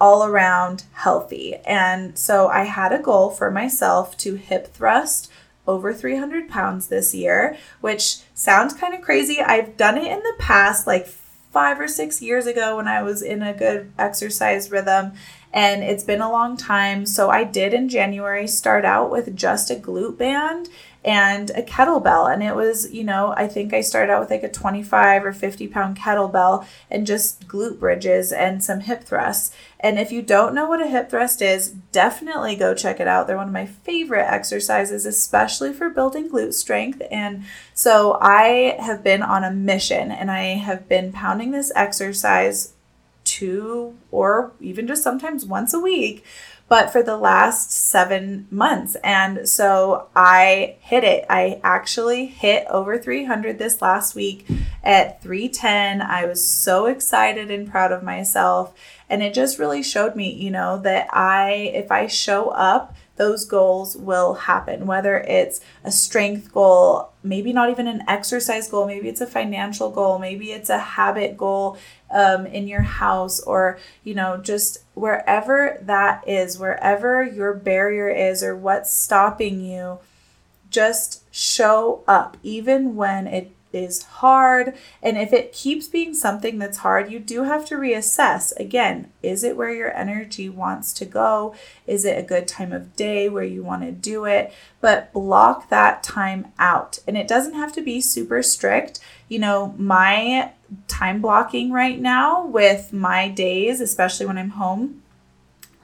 all 0.00 0.24
around 0.24 0.84
healthy. 0.92 1.56
And 1.66 2.18
so 2.18 2.48
I 2.48 2.64
had 2.64 2.92
a 2.92 2.98
goal 2.98 3.30
for 3.30 3.50
myself 3.50 4.16
to 4.18 4.34
hip 4.34 4.72
thrust 4.74 5.30
over 5.66 5.94
300 5.94 6.48
pounds 6.48 6.88
this 6.88 7.14
year, 7.14 7.56
which 7.80 8.18
sounds 8.34 8.74
kind 8.74 8.94
of 8.94 9.00
crazy. 9.00 9.40
I've 9.40 9.76
done 9.76 9.96
it 9.96 10.10
in 10.10 10.18
the 10.18 10.34
past, 10.38 10.86
like 10.86 11.06
five 11.06 11.78
or 11.78 11.88
six 11.88 12.20
years 12.20 12.46
ago 12.46 12.76
when 12.76 12.88
I 12.88 13.02
was 13.02 13.22
in 13.22 13.40
a 13.40 13.54
good 13.54 13.92
exercise 13.98 14.70
rhythm, 14.70 15.12
and 15.52 15.84
it's 15.84 16.02
been 16.02 16.20
a 16.20 16.30
long 16.30 16.56
time. 16.56 17.06
So 17.06 17.30
I 17.30 17.44
did 17.44 17.72
in 17.72 17.88
January 17.88 18.48
start 18.48 18.84
out 18.84 19.10
with 19.10 19.36
just 19.36 19.70
a 19.70 19.76
glute 19.76 20.18
band 20.18 20.68
and 21.04 21.50
a 21.50 21.62
kettlebell. 21.62 22.32
And 22.32 22.42
it 22.42 22.56
was, 22.56 22.90
you 22.90 23.04
know, 23.04 23.34
I 23.36 23.46
think 23.46 23.74
I 23.74 23.82
started 23.82 24.10
out 24.10 24.20
with 24.20 24.30
like 24.30 24.42
a 24.42 24.50
25 24.50 25.26
or 25.26 25.32
50 25.32 25.68
pound 25.68 25.98
kettlebell 25.98 26.66
and 26.90 27.06
just 27.06 27.46
glute 27.46 27.78
bridges 27.78 28.32
and 28.32 28.64
some 28.64 28.80
hip 28.80 29.04
thrusts. 29.04 29.54
And 29.80 29.98
if 29.98 30.10
you 30.10 30.22
don't 30.22 30.54
know 30.54 30.66
what 30.66 30.80
a 30.80 30.86
hip 30.86 31.10
thrust 31.10 31.42
is, 31.42 31.68
definitely 31.92 32.56
go 32.56 32.74
check 32.74 33.00
it 33.00 33.08
out. 33.08 33.26
They're 33.26 33.36
one 33.36 33.48
of 33.48 33.52
my 33.52 33.66
favorite 33.66 34.26
exercises, 34.26 35.04
especially 35.04 35.74
for 35.74 35.90
building 35.90 36.30
glute 36.30 36.54
strength. 36.54 37.02
And 37.10 37.44
so 37.74 38.16
I 38.22 38.76
have 38.80 39.04
been 39.04 39.22
on 39.22 39.44
a 39.44 39.50
mission 39.50 40.10
and 40.10 40.30
I 40.30 40.54
have 40.54 40.88
been 40.88 41.12
pounding 41.12 41.50
this 41.50 41.70
exercise 41.76 42.72
two 43.24 43.96
or 44.10 44.52
even 44.60 44.86
just 44.86 45.02
sometimes 45.02 45.46
once 45.46 45.74
a 45.74 45.80
week 45.80 46.24
but 46.74 46.90
for 46.90 47.04
the 47.04 47.16
last 47.16 47.70
seven 47.70 48.48
months. 48.50 48.96
And 49.04 49.48
so 49.48 50.08
I 50.16 50.74
hit 50.80 51.04
it. 51.04 51.24
I 51.30 51.60
actually 51.62 52.26
hit 52.26 52.66
over 52.68 52.98
300 52.98 53.60
this 53.60 53.80
last 53.80 54.16
week 54.16 54.44
at 54.82 55.22
310. 55.22 56.02
I 56.02 56.26
was 56.26 56.44
so 56.44 56.86
excited 56.86 57.48
and 57.48 57.70
proud 57.70 57.92
of 57.92 58.02
myself. 58.02 58.74
And 59.08 59.22
it 59.22 59.34
just 59.34 59.60
really 59.60 59.84
showed 59.84 60.16
me, 60.16 60.32
you 60.32 60.50
know, 60.50 60.78
that 60.78 61.06
I, 61.12 61.52
if 61.52 61.92
I 61.92 62.08
show 62.08 62.48
up, 62.48 62.96
those 63.16 63.44
goals 63.44 63.96
will 63.96 64.34
happen, 64.34 64.86
whether 64.86 65.18
it's 65.18 65.60
a 65.84 65.90
strength 65.92 66.52
goal, 66.52 67.10
maybe 67.22 67.52
not 67.52 67.70
even 67.70 67.86
an 67.86 68.02
exercise 68.08 68.68
goal, 68.68 68.86
maybe 68.86 69.08
it's 69.08 69.20
a 69.20 69.26
financial 69.26 69.90
goal, 69.90 70.18
maybe 70.18 70.50
it's 70.50 70.68
a 70.68 70.78
habit 70.78 71.36
goal 71.36 71.78
um, 72.10 72.46
in 72.46 72.66
your 72.66 72.82
house, 72.82 73.40
or, 73.40 73.78
you 74.02 74.14
know, 74.14 74.36
just 74.36 74.82
wherever 74.94 75.78
that 75.82 76.26
is, 76.28 76.58
wherever 76.58 77.22
your 77.22 77.54
barrier 77.54 78.08
is, 78.08 78.42
or 78.42 78.56
what's 78.56 78.96
stopping 78.96 79.60
you, 79.60 79.98
just 80.70 81.22
show 81.32 82.02
up, 82.08 82.36
even 82.42 82.96
when 82.96 83.26
it 83.28 83.52
is 83.74 84.02
hard. 84.04 84.74
And 85.02 85.18
if 85.18 85.32
it 85.32 85.52
keeps 85.52 85.88
being 85.88 86.14
something 86.14 86.58
that's 86.58 86.78
hard, 86.78 87.10
you 87.10 87.18
do 87.18 87.44
have 87.44 87.66
to 87.66 87.76
reassess. 87.76 88.54
Again, 88.58 89.10
is 89.22 89.44
it 89.44 89.56
where 89.56 89.72
your 89.72 89.94
energy 89.96 90.48
wants 90.48 90.92
to 90.94 91.04
go? 91.04 91.54
Is 91.86 92.04
it 92.04 92.18
a 92.18 92.22
good 92.22 92.46
time 92.46 92.72
of 92.72 92.96
day 92.96 93.28
where 93.28 93.44
you 93.44 93.62
want 93.62 93.82
to 93.82 93.92
do 93.92 94.24
it? 94.24 94.52
But 94.80 95.12
block 95.12 95.68
that 95.68 96.02
time 96.02 96.52
out. 96.58 96.98
And 97.06 97.16
it 97.16 97.28
doesn't 97.28 97.54
have 97.54 97.72
to 97.72 97.82
be 97.82 98.00
super 98.00 98.42
strict. 98.42 99.00
You 99.28 99.38
know, 99.38 99.74
my 99.78 100.52
time 100.88 101.20
blocking 101.20 101.72
right 101.72 102.00
now 102.00 102.46
with 102.46 102.92
my 102.92 103.28
days, 103.28 103.80
especially 103.80 104.26
when 104.26 104.38
I'm 104.38 104.50
home, 104.50 105.02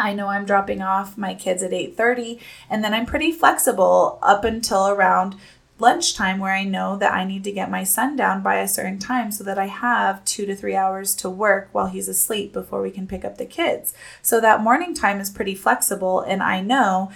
I 0.00 0.14
know 0.14 0.28
I'm 0.28 0.46
dropping 0.46 0.80
off 0.80 1.18
my 1.18 1.34
kids 1.34 1.62
at 1.62 1.72
8:30 1.72 2.40
and 2.70 2.82
then 2.82 2.94
I'm 2.94 3.06
pretty 3.06 3.30
flexible 3.30 4.18
up 4.22 4.44
until 4.44 4.88
around 4.88 5.36
lunchtime 5.80 6.38
where 6.38 6.52
I 6.52 6.64
know 6.64 6.96
that 6.96 7.12
I 7.12 7.24
need 7.24 7.44
to 7.44 7.52
get 7.52 7.70
my 7.70 7.84
son 7.84 8.16
down 8.16 8.42
by 8.42 8.56
a 8.56 8.68
certain 8.68 8.98
time 8.98 9.32
so 9.32 9.44
that 9.44 9.58
I 9.58 9.66
have 9.66 10.24
two 10.24 10.46
to 10.46 10.54
three 10.54 10.76
hours 10.76 11.14
to 11.16 11.30
work 11.30 11.68
while 11.72 11.86
he's 11.86 12.08
asleep 12.08 12.52
before 12.52 12.82
we 12.82 12.90
can 12.90 13.06
pick 13.06 13.24
up 13.24 13.38
the 13.38 13.46
kids. 13.46 13.94
So 14.22 14.40
that 14.40 14.62
morning 14.62 14.94
time 14.94 15.20
is 15.20 15.30
pretty 15.30 15.54
flexible, 15.54 16.20
and 16.20 16.42
I 16.42 16.60
know 16.60 17.10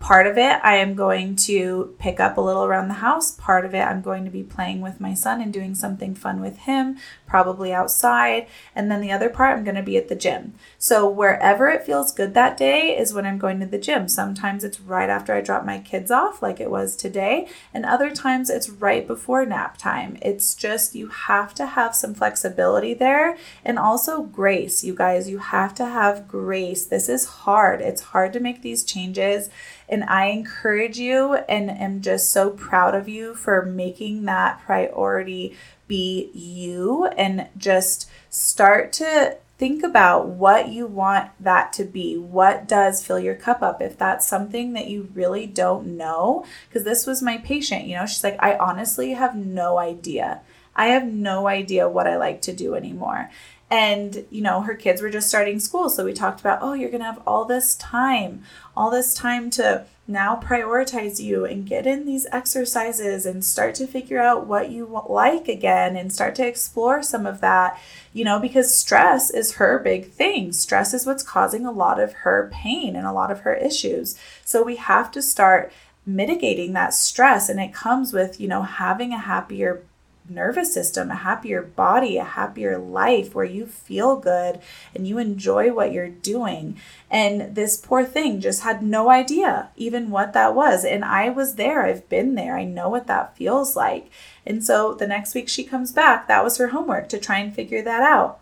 Part 0.00 0.28
of 0.28 0.38
it, 0.38 0.60
I 0.62 0.76
am 0.76 0.94
going 0.94 1.34
to 1.36 1.96
pick 1.98 2.20
up 2.20 2.36
a 2.36 2.40
little 2.40 2.64
around 2.64 2.86
the 2.86 2.94
house. 2.94 3.32
Part 3.32 3.64
of 3.64 3.74
it, 3.74 3.80
I'm 3.80 4.00
going 4.00 4.24
to 4.24 4.30
be 4.30 4.44
playing 4.44 4.80
with 4.80 5.00
my 5.00 5.12
son 5.12 5.42
and 5.42 5.52
doing 5.52 5.74
something 5.74 6.14
fun 6.14 6.40
with 6.40 6.58
him, 6.58 6.98
probably 7.26 7.74
outside. 7.74 8.46
And 8.76 8.90
then 8.90 9.00
the 9.00 9.10
other 9.10 9.28
part, 9.28 9.56
I'm 9.56 9.64
going 9.64 9.74
to 9.74 9.82
be 9.82 9.96
at 9.96 10.08
the 10.08 10.14
gym. 10.14 10.54
So 10.78 11.08
wherever 11.08 11.68
it 11.68 11.84
feels 11.84 12.12
good 12.12 12.32
that 12.34 12.56
day 12.56 12.96
is 12.96 13.12
when 13.12 13.26
I'm 13.26 13.38
going 13.38 13.58
to 13.58 13.66
the 13.66 13.76
gym. 13.76 14.06
Sometimes 14.06 14.62
it's 14.62 14.80
right 14.80 15.10
after 15.10 15.34
I 15.34 15.40
drop 15.40 15.66
my 15.66 15.80
kids 15.80 16.12
off, 16.12 16.42
like 16.42 16.60
it 16.60 16.70
was 16.70 16.94
today. 16.94 17.48
And 17.74 17.84
other 17.84 18.10
times 18.10 18.50
it's 18.50 18.70
right 18.70 19.04
before 19.04 19.44
nap 19.44 19.78
time. 19.78 20.16
It's 20.22 20.54
just 20.54 20.94
you 20.94 21.08
have 21.08 21.54
to 21.56 21.66
have 21.66 21.96
some 21.96 22.14
flexibility 22.14 22.94
there 22.94 23.36
and 23.64 23.80
also 23.80 24.22
grace. 24.22 24.84
You 24.84 24.94
guys, 24.94 25.28
you 25.28 25.38
have 25.38 25.74
to 25.74 25.86
have 25.86 26.28
grace. 26.28 26.86
This 26.86 27.08
is 27.08 27.24
hard. 27.26 27.80
It's 27.80 28.02
hard 28.02 28.32
to 28.34 28.40
make 28.40 28.62
these 28.62 28.84
changes 28.84 29.50
and 29.88 30.04
I 30.04 30.26
encourage 30.26 30.98
you 30.98 31.34
and 31.48 31.70
am 31.70 32.00
just 32.00 32.30
so 32.30 32.50
proud 32.50 32.94
of 32.94 33.08
you 33.08 33.34
for 33.34 33.64
making 33.64 34.24
that 34.24 34.60
priority 34.60 35.56
be 35.86 36.30
you 36.34 37.06
and 37.06 37.48
just 37.56 38.08
start 38.28 38.92
to 38.94 39.36
think 39.58 39.82
about 39.82 40.28
what 40.28 40.68
you 40.68 40.86
want 40.86 41.30
that 41.40 41.72
to 41.72 41.84
be. 41.84 42.16
What 42.16 42.68
does 42.68 43.04
fill 43.04 43.18
your 43.18 43.34
cup 43.34 43.60
up? 43.60 43.82
If 43.82 43.98
that's 43.98 44.26
something 44.26 44.72
that 44.74 44.86
you 44.86 45.10
really 45.14 45.46
don't 45.46 45.96
know, 45.96 46.44
because 46.68 46.84
this 46.84 47.06
was 47.06 47.22
my 47.22 47.38
patient, 47.38 47.86
you 47.86 47.96
know, 47.96 48.06
she's 48.06 48.22
like, 48.22 48.36
I 48.38 48.56
honestly 48.56 49.12
have 49.12 49.34
no 49.34 49.78
idea. 49.78 50.42
I 50.76 50.86
have 50.88 51.06
no 51.06 51.48
idea 51.48 51.88
what 51.88 52.06
I 52.06 52.16
like 52.16 52.40
to 52.42 52.52
do 52.52 52.76
anymore. 52.76 53.30
And, 53.70 54.26
you 54.30 54.40
know, 54.40 54.62
her 54.62 54.74
kids 54.74 55.02
were 55.02 55.10
just 55.10 55.28
starting 55.28 55.60
school. 55.60 55.90
So 55.90 56.04
we 56.04 56.14
talked 56.14 56.40
about, 56.40 56.60
oh, 56.62 56.72
you're 56.72 56.90
going 56.90 57.00
to 57.00 57.06
have 57.06 57.22
all 57.26 57.44
this 57.44 57.74
time, 57.76 58.42
all 58.76 58.90
this 58.90 59.12
time 59.12 59.50
to 59.50 59.84
now 60.10 60.40
prioritize 60.42 61.20
you 61.20 61.44
and 61.44 61.66
get 61.66 61.86
in 61.86 62.06
these 62.06 62.26
exercises 62.32 63.26
and 63.26 63.44
start 63.44 63.74
to 63.74 63.86
figure 63.86 64.20
out 64.20 64.46
what 64.46 64.70
you 64.70 65.02
like 65.06 65.48
again 65.48 65.96
and 65.96 66.10
start 66.10 66.34
to 66.34 66.46
explore 66.46 67.02
some 67.02 67.26
of 67.26 67.42
that, 67.42 67.78
you 68.14 68.24
know, 68.24 68.40
because 68.40 68.74
stress 68.74 69.28
is 69.28 69.54
her 69.54 69.78
big 69.78 70.10
thing. 70.10 70.50
Stress 70.50 70.94
is 70.94 71.04
what's 71.04 71.22
causing 71.22 71.66
a 71.66 71.70
lot 71.70 72.00
of 72.00 72.14
her 72.14 72.48
pain 72.50 72.96
and 72.96 73.06
a 73.06 73.12
lot 73.12 73.30
of 73.30 73.40
her 73.40 73.54
issues. 73.54 74.18
So 74.46 74.62
we 74.62 74.76
have 74.76 75.10
to 75.10 75.20
start 75.20 75.70
mitigating 76.06 76.72
that 76.72 76.94
stress 76.94 77.50
and 77.50 77.60
it 77.60 77.74
comes 77.74 78.14
with, 78.14 78.40
you 78.40 78.48
know, 78.48 78.62
having 78.62 79.12
a 79.12 79.18
happier 79.18 79.82
nervous 80.28 80.72
system, 80.72 81.10
a 81.10 81.16
happier 81.16 81.62
body, 81.62 82.16
a 82.16 82.24
happier 82.24 82.78
life 82.78 83.34
where 83.34 83.44
you 83.44 83.66
feel 83.66 84.16
good 84.16 84.60
and 84.94 85.06
you 85.06 85.18
enjoy 85.18 85.72
what 85.72 85.92
you're 85.92 86.08
doing. 86.08 86.76
And 87.10 87.54
this 87.54 87.76
poor 87.76 88.04
thing 88.04 88.40
just 88.40 88.62
had 88.62 88.82
no 88.82 89.10
idea 89.10 89.70
even 89.76 90.10
what 90.10 90.32
that 90.34 90.54
was. 90.54 90.84
And 90.84 91.04
I 91.04 91.30
was 91.30 91.54
there, 91.54 91.84
I've 91.84 92.08
been 92.08 92.34
there, 92.34 92.56
I 92.56 92.64
know 92.64 92.88
what 92.88 93.06
that 93.06 93.36
feels 93.36 93.76
like. 93.76 94.10
And 94.44 94.64
so 94.64 94.94
the 94.94 95.06
next 95.06 95.34
week 95.34 95.48
she 95.48 95.64
comes 95.64 95.92
back, 95.92 96.28
that 96.28 96.44
was 96.44 96.56
her 96.58 96.68
homework 96.68 97.08
to 97.10 97.18
try 97.18 97.38
and 97.38 97.54
figure 97.54 97.82
that 97.82 98.02
out. 98.02 98.40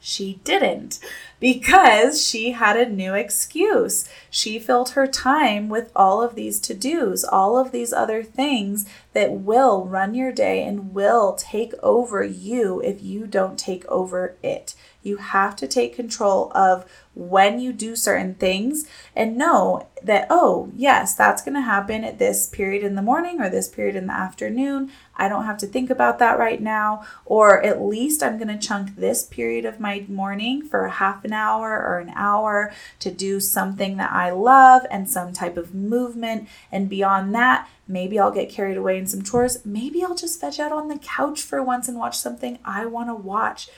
She 0.00 0.40
didn't. 0.44 0.98
Because 1.40 2.24
she 2.24 2.52
had 2.52 2.76
a 2.76 2.88
new 2.88 3.14
excuse. 3.14 4.08
She 4.28 4.58
filled 4.58 4.90
her 4.90 5.06
time 5.06 5.68
with 5.68 5.90
all 5.96 6.22
of 6.22 6.34
these 6.34 6.60
to 6.60 6.74
dos, 6.74 7.24
all 7.24 7.58
of 7.58 7.72
these 7.72 7.92
other 7.92 8.22
things 8.22 8.86
that 9.14 9.32
will 9.32 9.86
run 9.86 10.14
your 10.14 10.32
day 10.32 10.62
and 10.62 10.94
will 10.94 11.32
take 11.32 11.72
over 11.82 12.22
you 12.22 12.80
if 12.82 13.02
you 13.02 13.26
don't 13.26 13.58
take 13.58 13.84
over 13.86 14.36
it. 14.42 14.74
You 15.02 15.16
have 15.16 15.56
to 15.56 15.66
take 15.66 15.96
control 15.96 16.52
of 16.54 16.84
when 17.14 17.58
you 17.58 17.72
do 17.72 17.96
certain 17.96 18.34
things 18.34 18.86
and 19.16 19.36
know 19.36 19.88
that, 20.02 20.26
oh, 20.30 20.70
yes, 20.76 21.14
that's 21.14 21.42
going 21.42 21.54
to 21.54 21.60
happen 21.62 22.04
at 22.04 22.18
this 22.18 22.46
period 22.46 22.84
in 22.84 22.94
the 22.94 23.02
morning 23.02 23.40
or 23.40 23.48
this 23.48 23.68
period 23.68 23.96
in 23.96 24.06
the 24.06 24.12
afternoon. 24.12 24.90
I 25.16 25.28
don't 25.28 25.46
have 25.46 25.58
to 25.58 25.66
think 25.66 25.90
about 25.90 26.18
that 26.18 26.38
right 26.38 26.60
now. 26.60 27.04
Or 27.24 27.62
at 27.62 27.82
least 27.82 28.22
I'm 28.22 28.38
going 28.38 28.48
to 28.48 28.66
chunk 28.66 28.96
this 28.96 29.24
period 29.24 29.64
of 29.64 29.80
my 29.80 30.04
morning 30.08 30.62
for 30.62 30.84
a 30.84 30.90
half 30.90 31.24
an 31.24 31.29
hour 31.32 31.70
or 31.70 31.98
an 31.98 32.12
hour 32.14 32.72
to 33.00 33.10
do 33.10 33.40
something 33.40 33.96
that 33.96 34.12
I 34.12 34.30
love 34.30 34.82
and 34.90 35.08
some 35.08 35.32
type 35.32 35.56
of 35.56 35.74
movement. 35.74 36.48
And 36.70 36.88
beyond 36.88 37.34
that, 37.34 37.68
maybe 37.88 38.18
I'll 38.18 38.30
get 38.30 38.50
carried 38.50 38.76
away 38.76 38.98
in 38.98 39.06
some 39.06 39.22
chores. 39.22 39.64
Maybe 39.64 40.02
I'll 40.02 40.14
just 40.14 40.40
veg 40.40 40.60
out 40.60 40.72
on 40.72 40.88
the 40.88 40.98
couch 40.98 41.42
for 41.42 41.62
once 41.62 41.88
and 41.88 41.98
watch 41.98 42.18
something 42.18 42.58
I 42.64 42.86
want 42.86 43.08
to 43.08 43.14
watch 43.14 43.68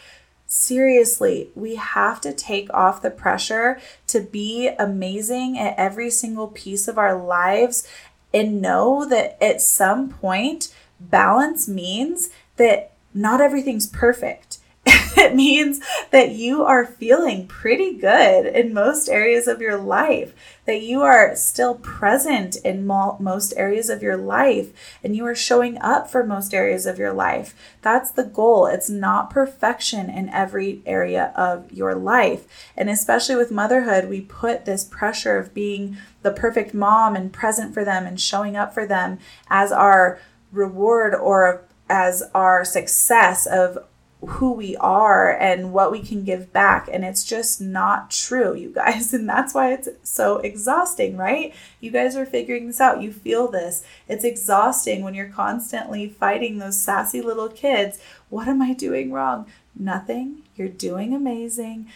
seriously, 0.52 1.48
we 1.54 1.76
have 1.76 2.20
to 2.20 2.30
take 2.30 2.72
off 2.74 3.00
the 3.00 3.10
pressure 3.10 3.80
to 4.06 4.20
be 4.20 4.68
amazing 4.78 5.58
at 5.58 5.74
every 5.78 6.10
single 6.10 6.48
piece 6.48 6.88
of 6.88 6.98
our 6.98 7.14
lives 7.14 7.88
and 8.34 8.60
know 8.60 9.08
that 9.08 9.42
at 9.42 9.62
some 9.62 10.10
point, 10.10 10.72
balance 11.00 11.66
means 11.66 12.28
that 12.56 12.92
not 13.14 13.40
everything's 13.40 13.86
perfect. 13.86 14.58
it 15.16 15.34
means 15.34 15.80
that 16.10 16.30
you 16.30 16.64
are 16.64 16.86
feeling 16.86 17.46
pretty 17.46 17.94
good 17.94 18.46
in 18.46 18.72
most 18.72 19.08
areas 19.08 19.46
of 19.46 19.60
your 19.60 19.76
life, 19.76 20.34
that 20.64 20.80
you 20.80 21.02
are 21.02 21.34
still 21.36 21.74
present 21.74 22.56
in 22.56 22.86
mo- 22.86 23.16
most 23.20 23.52
areas 23.56 23.90
of 23.90 24.02
your 24.02 24.16
life, 24.16 24.72
and 25.02 25.14
you 25.14 25.26
are 25.26 25.34
showing 25.34 25.78
up 25.78 26.10
for 26.10 26.24
most 26.24 26.54
areas 26.54 26.86
of 26.86 26.98
your 26.98 27.12
life. 27.12 27.54
That's 27.82 28.10
the 28.10 28.24
goal. 28.24 28.66
It's 28.66 28.88
not 28.88 29.30
perfection 29.30 30.08
in 30.08 30.28
every 30.30 30.82
area 30.86 31.32
of 31.36 31.70
your 31.72 31.94
life. 31.94 32.46
And 32.76 32.88
especially 32.88 33.36
with 33.36 33.50
motherhood, 33.50 34.08
we 34.08 34.20
put 34.20 34.64
this 34.64 34.84
pressure 34.84 35.36
of 35.36 35.52
being 35.52 35.98
the 36.22 36.32
perfect 36.32 36.72
mom 36.72 37.16
and 37.16 37.32
present 37.32 37.74
for 37.74 37.84
them 37.84 38.06
and 38.06 38.20
showing 38.20 38.56
up 38.56 38.72
for 38.72 38.86
them 38.86 39.18
as 39.50 39.72
our 39.72 40.20
reward 40.52 41.14
or 41.14 41.64
as 41.88 42.22
our 42.34 42.64
success 42.64 43.46
of 43.46 43.78
who 44.26 44.52
we 44.52 44.76
are 44.76 45.36
and 45.36 45.72
what 45.72 45.90
we 45.90 46.00
can 46.00 46.22
give 46.22 46.52
back. 46.52 46.88
And 46.92 47.04
it's 47.04 47.24
just 47.24 47.60
not 47.60 48.10
true, 48.10 48.54
you 48.54 48.70
guys. 48.70 49.12
And 49.22 49.28
that's 49.28 49.54
why 49.54 49.72
it's 49.72 49.88
so 50.02 50.38
exhausting, 50.38 51.16
right? 51.16 51.54
You 51.80 51.90
guys 51.90 52.16
are 52.16 52.26
figuring 52.26 52.66
this 52.66 52.80
out. 52.80 53.02
You 53.02 53.12
feel 53.12 53.48
this. 53.48 53.84
It's 54.08 54.24
exhausting 54.24 55.02
when 55.02 55.14
you're 55.14 55.28
constantly 55.28 56.08
fighting 56.08 56.58
those 56.58 56.78
sassy 56.78 57.20
little 57.20 57.48
kids. 57.48 57.98
What 58.30 58.48
am 58.48 58.62
I 58.62 58.72
doing 58.72 59.12
wrong? 59.12 59.46
Nothing. 59.78 60.42
You're 60.56 60.68
doing 60.68 61.14
amazing. 61.14 61.88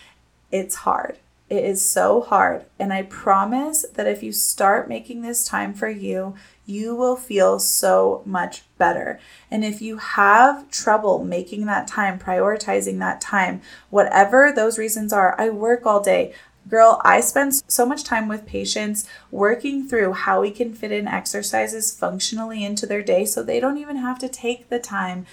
It's 0.51 0.77
hard. 0.77 1.19
It 1.49 1.65
is 1.65 1.89
so 1.89 2.23
hard. 2.23 2.65
And 2.79 2.93
I 2.93 3.03
promise 3.03 3.87
that 3.95 4.07
if 4.07 4.23
you 4.23 4.33
start 4.33 4.89
making 4.89 5.23
this 5.23 5.47
time 5.47 5.75
for 5.75 5.89
you, 5.89 6.35
you 6.67 6.95
will 6.95 7.17
feel 7.17 7.59
so 7.59 8.23
much 8.27 8.63
better. 8.77 9.19
And 9.51 9.65
if 9.65 9.81
you 9.81 9.99
have 9.99 10.69
trouble 10.71 11.25
making 11.25 11.67
that 11.67 11.87
time, 11.87 12.19
prioritizing 12.19 12.99
that 12.99 13.21
time, 13.21 13.63
whatever 13.89 14.53
those 14.53 14.79
reasons 14.79 15.13
are, 15.13 15.41
I 15.41 15.49
work 15.49 15.87
all 15.87 16.03
day. 16.03 16.35
Girl, 16.69 17.01
I 17.05 17.21
spend 17.21 17.63
so 17.69 17.87
much 17.87 18.03
time 18.03 18.27
with 18.27 18.45
patients 18.45 19.09
working 19.31 19.89
through 19.89 20.15
how 20.15 20.41
we 20.41 20.51
can 20.51 20.75
fit 20.75 20.91
in 20.91 21.07
exercises 21.07 21.97
functionally 21.97 22.65
into 22.65 22.87
their 22.87 23.03
day 23.03 23.25
so 23.25 23.45
they 23.45 23.61
don't 23.61 23.79
even 23.79 23.99
have 23.99 24.19
to 24.19 24.29
take 24.29 24.69
the 24.69 24.81
time 24.81 25.27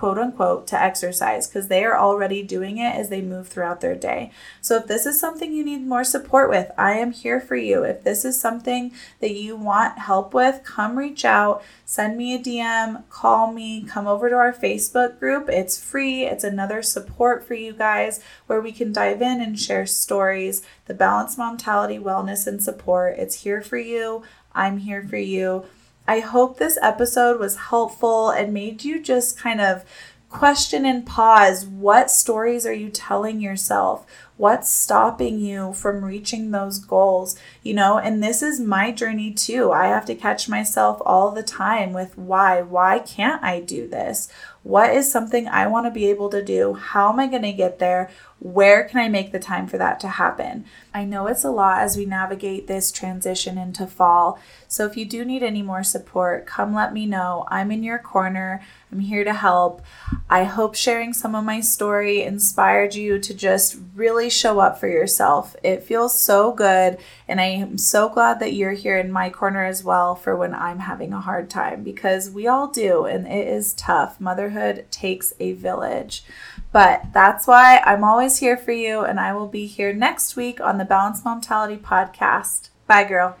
quote 0.00 0.16
unquote 0.16 0.66
to 0.66 0.82
exercise 0.82 1.46
because 1.46 1.68
they 1.68 1.84
are 1.84 1.94
already 1.94 2.42
doing 2.42 2.78
it 2.78 2.94
as 2.94 3.10
they 3.10 3.20
move 3.20 3.46
throughout 3.48 3.82
their 3.82 3.94
day. 3.94 4.32
So 4.62 4.76
if 4.76 4.86
this 4.86 5.04
is 5.04 5.20
something 5.20 5.52
you 5.52 5.62
need 5.62 5.86
more 5.86 6.04
support 6.04 6.48
with, 6.48 6.70
I 6.78 6.92
am 6.92 7.12
here 7.12 7.38
for 7.38 7.54
you. 7.54 7.84
If 7.84 8.02
this 8.02 8.24
is 8.24 8.40
something 8.40 8.92
that 9.20 9.32
you 9.32 9.56
want 9.56 9.98
help 9.98 10.32
with, 10.32 10.64
come 10.64 10.96
reach 10.96 11.26
out, 11.26 11.62
send 11.84 12.16
me 12.16 12.34
a 12.34 12.38
DM, 12.38 13.06
call 13.10 13.52
me, 13.52 13.84
come 13.84 14.06
over 14.06 14.30
to 14.30 14.36
our 14.36 14.54
Facebook 14.54 15.18
group. 15.18 15.50
It's 15.50 15.78
free. 15.78 16.24
It's 16.24 16.44
another 16.44 16.82
support 16.82 17.46
for 17.46 17.52
you 17.52 17.74
guys 17.74 18.24
where 18.46 18.62
we 18.62 18.72
can 18.72 18.94
dive 18.94 19.20
in 19.20 19.42
and 19.42 19.60
share 19.60 19.84
stories, 19.84 20.62
the 20.86 20.94
balanced 20.94 21.36
momtality, 21.36 21.98
wellness 21.98 22.46
and 22.46 22.62
support. 22.62 23.18
It's 23.18 23.42
here 23.42 23.60
for 23.60 23.76
you. 23.76 24.22
I'm 24.54 24.78
here 24.78 25.06
for 25.06 25.18
you. 25.18 25.66
I 26.06 26.20
hope 26.20 26.58
this 26.58 26.78
episode 26.82 27.38
was 27.38 27.56
helpful 27.56 28.30
and 28.30 28.52
made 28.52 28.84
you 28.84 29.00
just 29.00 29.38
kind 29.38 29.60
of 29.60 29.84
question 30.30 30.86
and 30.86 31.04
pause 31.04 31.66
what 31.66 32.10
stories 32.10 32.64
are 32.64 32.72
you 32.72 32.88
telling 32.88 33.40
yourself? 33.40 34.06
What's 34.36 34.70
stopping 34.70 35.40
you 35.40 35.74
from 35.74 36.04
reaching 36.04 36.50
those 36.50 36.78
goals? 36.78 37.36
You 37.62 37.74
know, 37.74 37.98
and 37.98 38.22
this 38.22 38.42
is 38.42 38.58
my 38.58 38.90
journey 38.90 39.32
too. 39.32 39.72
I 39.72 39.88
have 39.88 40.06
to 40.06 40.14
catch 40.14 40.48
myself 40.48 41.02
all 41.04 41.32
the 41.32 41.42
time 41.42 41.92
with 41.92 42.16
why? 42.16 42.62
Why 42.62 43.00
can't 43.00 43.42
I 43.42 43.60
do 43.60 43.86
this? 43.86 44.32
What 44.62 44.94
is 44.94 45.10
something 45.10 45.48
I 45.48 45.66
want 45.66 45.86
to 45.86 45.90
be 45.90 46.10
able 46.10 46.28
to 46.30 46.44
do? 46.44 46.74
How 46.74 47.10
am 47.10 47.18
I 47.18 47.26
going 47.26 47.42
to 47.42 47.52
get 47.52 47.78
there? 47.78 48.10
Where 48.40 48.84
can 48.84 49.00
I 49.00 49.08
make 49.08 49.32
the 49.32 49.38
time 49.38 49.66
for 49.66 49.76
that 49.76 50.00
to 50.00 50.08
happen? 50.08 50.64
I 50.94 51.04
know 51.04 51.26
it's 51.26 51.44
a 51.44 51.50
lot 51.50 51.82
as 51.82 51.96
we 51.96 52.06
navigate 52.06 52.66
this 52.66 52.90
transition 52.90 53.58
into 53.58 53.86
fall. 53.86 54.38
So 54.66 54.86
if 54.86 54.96
you 54.96 55.04
do 55.04 55.26
need 55.26 55.42
any 55.42 55.60
more 55.60 55.84
support, 55.84 56.46
come 56.46 56.74
let 56.74 56.94
me 56.94 57.04
know. 57.04 57.44
I'm 57.48 57.70
in 57.70 57.82
your 57.82 57.98
corner. 57.98 58.62
I'm 58.90 59.00
here 59.00 59.24
to 59.24 59.34
help. 59.34 59.82
I 60.28 60.44
hope 60.44 60.74
sharing 60.74 61.12
some 61.12 61.34
of 61.34 61.44
my 61.44 61.60
story 61.60 62.22
inspired 62.22 62.94
you 62.94 63.18
to 63.18 63.34
just 63.34 63.76
really 63.94 64.30
show 64.30 64.58
up 64.58 64.80
for 64.80 64.88
yourself. 64.88 65.54
It 65.62 65.82
feels 65.82 66.18
so 66.18 66.52
good. 66.52 66.98
And 67.28 67.40
I 67.40 67.46
am 67.46 67.76
so 67.76 68.08
glad 68.08 68.40
that 68.40 68.54
you're 68.54 68.72
here 68.72 68.98
in 68.98 69.12
my 69.12 69.28
corner 69.28 69.64
as 69.64 69.84
well 69.84 70.14
for 70.14 70.34
when 70.34 70.54
I'm 70.54 70.80
having 70.80 71.12
a 71.12 71.20
hard 71.20 71.50
time 71.50 71.84
because 71.84 72.30
we 72.30 72.46
all 72.46 72.68
do. 72.68 73.04
And 73.04 73.26
it 73.26 73.46
is 73.46 73.74
tough. 73.74 74.18
Motherhood 74.50 74.90
takes 74.90 75.32
a 75.40 75.52
village. 75.52 76.24
But 76.72 77.12
that's 77.12 77.46
why 77.46 77.78
I'm 77.84 78.04
always 78.04 78.38
here 78.38 78.56
for 78.56 78.72
you, 78.72 79.00
and 79.00 79.18
I 79.18 79.32
will 79.32 79.48
be 79.48 79.66
here 79.66 79.92
next 79.92 80.36
week 80.36 80.60
on 80.60 80.78
the 80.78 80.84
Balanced 80.84 81.24
Momtality 81.24 81.78
podcast. 81.78 82.70
Bye, 82.86 83.04
girl. 83.04 83.36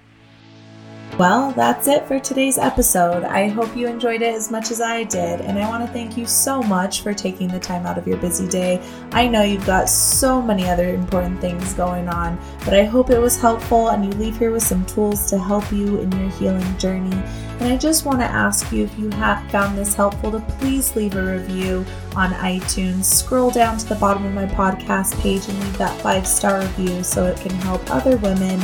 Well, 1.18 1.50
that's 1.52 1.86
it 1.86 2.06
for 2.06 2.18
today's 2.18 2.56
episode. 2.56 3.24
I 3.24 3.48
hope 3.48 3.76
you 3.76 3.86
enjoyed 3.86 4.22
it 4.22 4.34
as 4.34 4.50
much 4.50 4.70
as 4.70 4.80
I 4.80 5.04
did, 5.04 5.42
and 5.42 5.58
I 5.58 5.68
want 5.68 5.84
to 5.84 5.92
thank 5.92 6.16
you 6.16 6.24
so 6.24 6.62
much 6.62 7.02
for 7.02 7.12
taking 7.12 7.48
the 7.48 7.58
time 7.58 7.84
out 7.84 7.98
of 7.98 8.08
your 8.08 8.16
busy 8.16 8.48
day. 8.48 8.80
I 9.12 9.28
know 9.28 9.42
you've 9.42 9.66
got 9.66 9.90
so 9.90 10.40
many 10.40 10.66
other 10.66 10.88
important 10.88 11.38
things 11.40 11.74
going 11.74 12.08
on, 12.08 12.38
but 12.64 12.72
I 12.72 12.84
hope 12.84 13.10
it 13.10 13.18
was 13.18 13.38
helpful 13.38 13.88
and 13.88 14.02
you 14.04 14.12
leave 14.12 14.38
here 14.38 14.50
with 14.50 14.62
some 14.62 14.86
tools 14.86 15.28
to 15.28 15.38
help 15.38 15.70
you 15.70 15.98
in 15.98 16.10
your 16.12 16.30
healing 16.30 16.78
journey. 16.78 17.22
And 17.60 17.70
I 17.70 17.76
just 17.76 18.06
want 18.06 18.20
to 18.20 18.24
ask 18.24 18.72
you 18.72 18.84
if 18.84 18.98
you 18.98 19.10
have 19.10 19.50
found 19.50 19.76
this 19.76 19.94
helpful 19.94 20.30
to 20.32 20.40
please 20.40 20.96
leave 20.96 21.16
a 21.16 21.22
review 21.22 21.84
on 22.16 22.30
iTunes. 22.30 23.04
Scroll 23.04 23.50
down 23.50 23.76
to 23.76 23.86
the 23.86 23.96
bottom 23.96 24.24
of 24.24 24.32
my 24.32 24.46
podcast 24.46 25.20
page 25.20 25.46
and 25.46 25.60
leave 25.60 25.76
that 25.76 26.00
five 26.00 26.26
star 26.26 26.60
review 26.60 27.02
so 27.02 27.26
it 27.26 27.38
can 27.38 27.52
help 27.56 27.82
other 27.90 28.16
women 28.16 28.58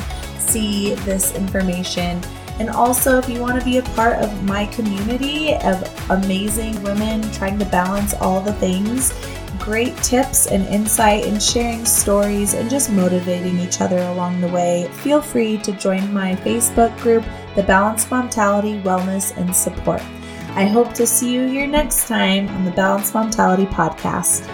see 0.48 0.94
this 0.94 1.34
information. 1.34 2.22
And 2.58 2.70
also, 2.70 3.18
if 3.18 3.28
you 3.28 3.40
want 3.40 3.58
to 3.58 3.64
be 3.64 3.78
a 3.78 3.82
part 3.82 4.16
of 4.18 4.44
my 4.44 4.66
community 4.66 5.54
of 5.56 6.10
amazing 6.10 6.82
women 6.82 7.20
trying 7.32 7.58
to 7.58 7.66
balance 7.66 8.14
all 8.14 8.40
the 8.40 8.54
things, 8.54 9.12
great 9.58 9.96
tips 9.98 10.46
and 10.46 10.66
insight 10.68 11.26
and 11.26 11.42
sharing 11.42 11.84
stories 11.84 12.54
and 12.54 12.70
just 12.70 12.90
motivating 12.92 13.58
each 13.58 13.80
other 13.80 13.98
along 13.98 14.40
the 14.40 14.48
way, 14.48 14.88
feel 14.92 15.20
free 15.20 15.58
to 15.58 15.72
join 15.72 16.12
my 16.14 16.34
Facebook 16.36 16.96
group, 17.00 17.24
The 17.56 17.62
Balanced 17.62 18.08
Momtality 18.08 18.82
Wellness 18.82 19.36
and 19.36 19.54
Support. 19.54 20.02
I 20.54 20.64
hope 20.64 20.94
to 20.94 21.06
see 21.06 21.34
you 21.34 21.46
here 21.46 21.66
next 21.66 22.08
time 22.08 22.48
on 22.48 22.64
the 22.64 22.70
Balanced 22.70 23.12
Momtality 23.12 23.66
Podcast. 23.66 24.48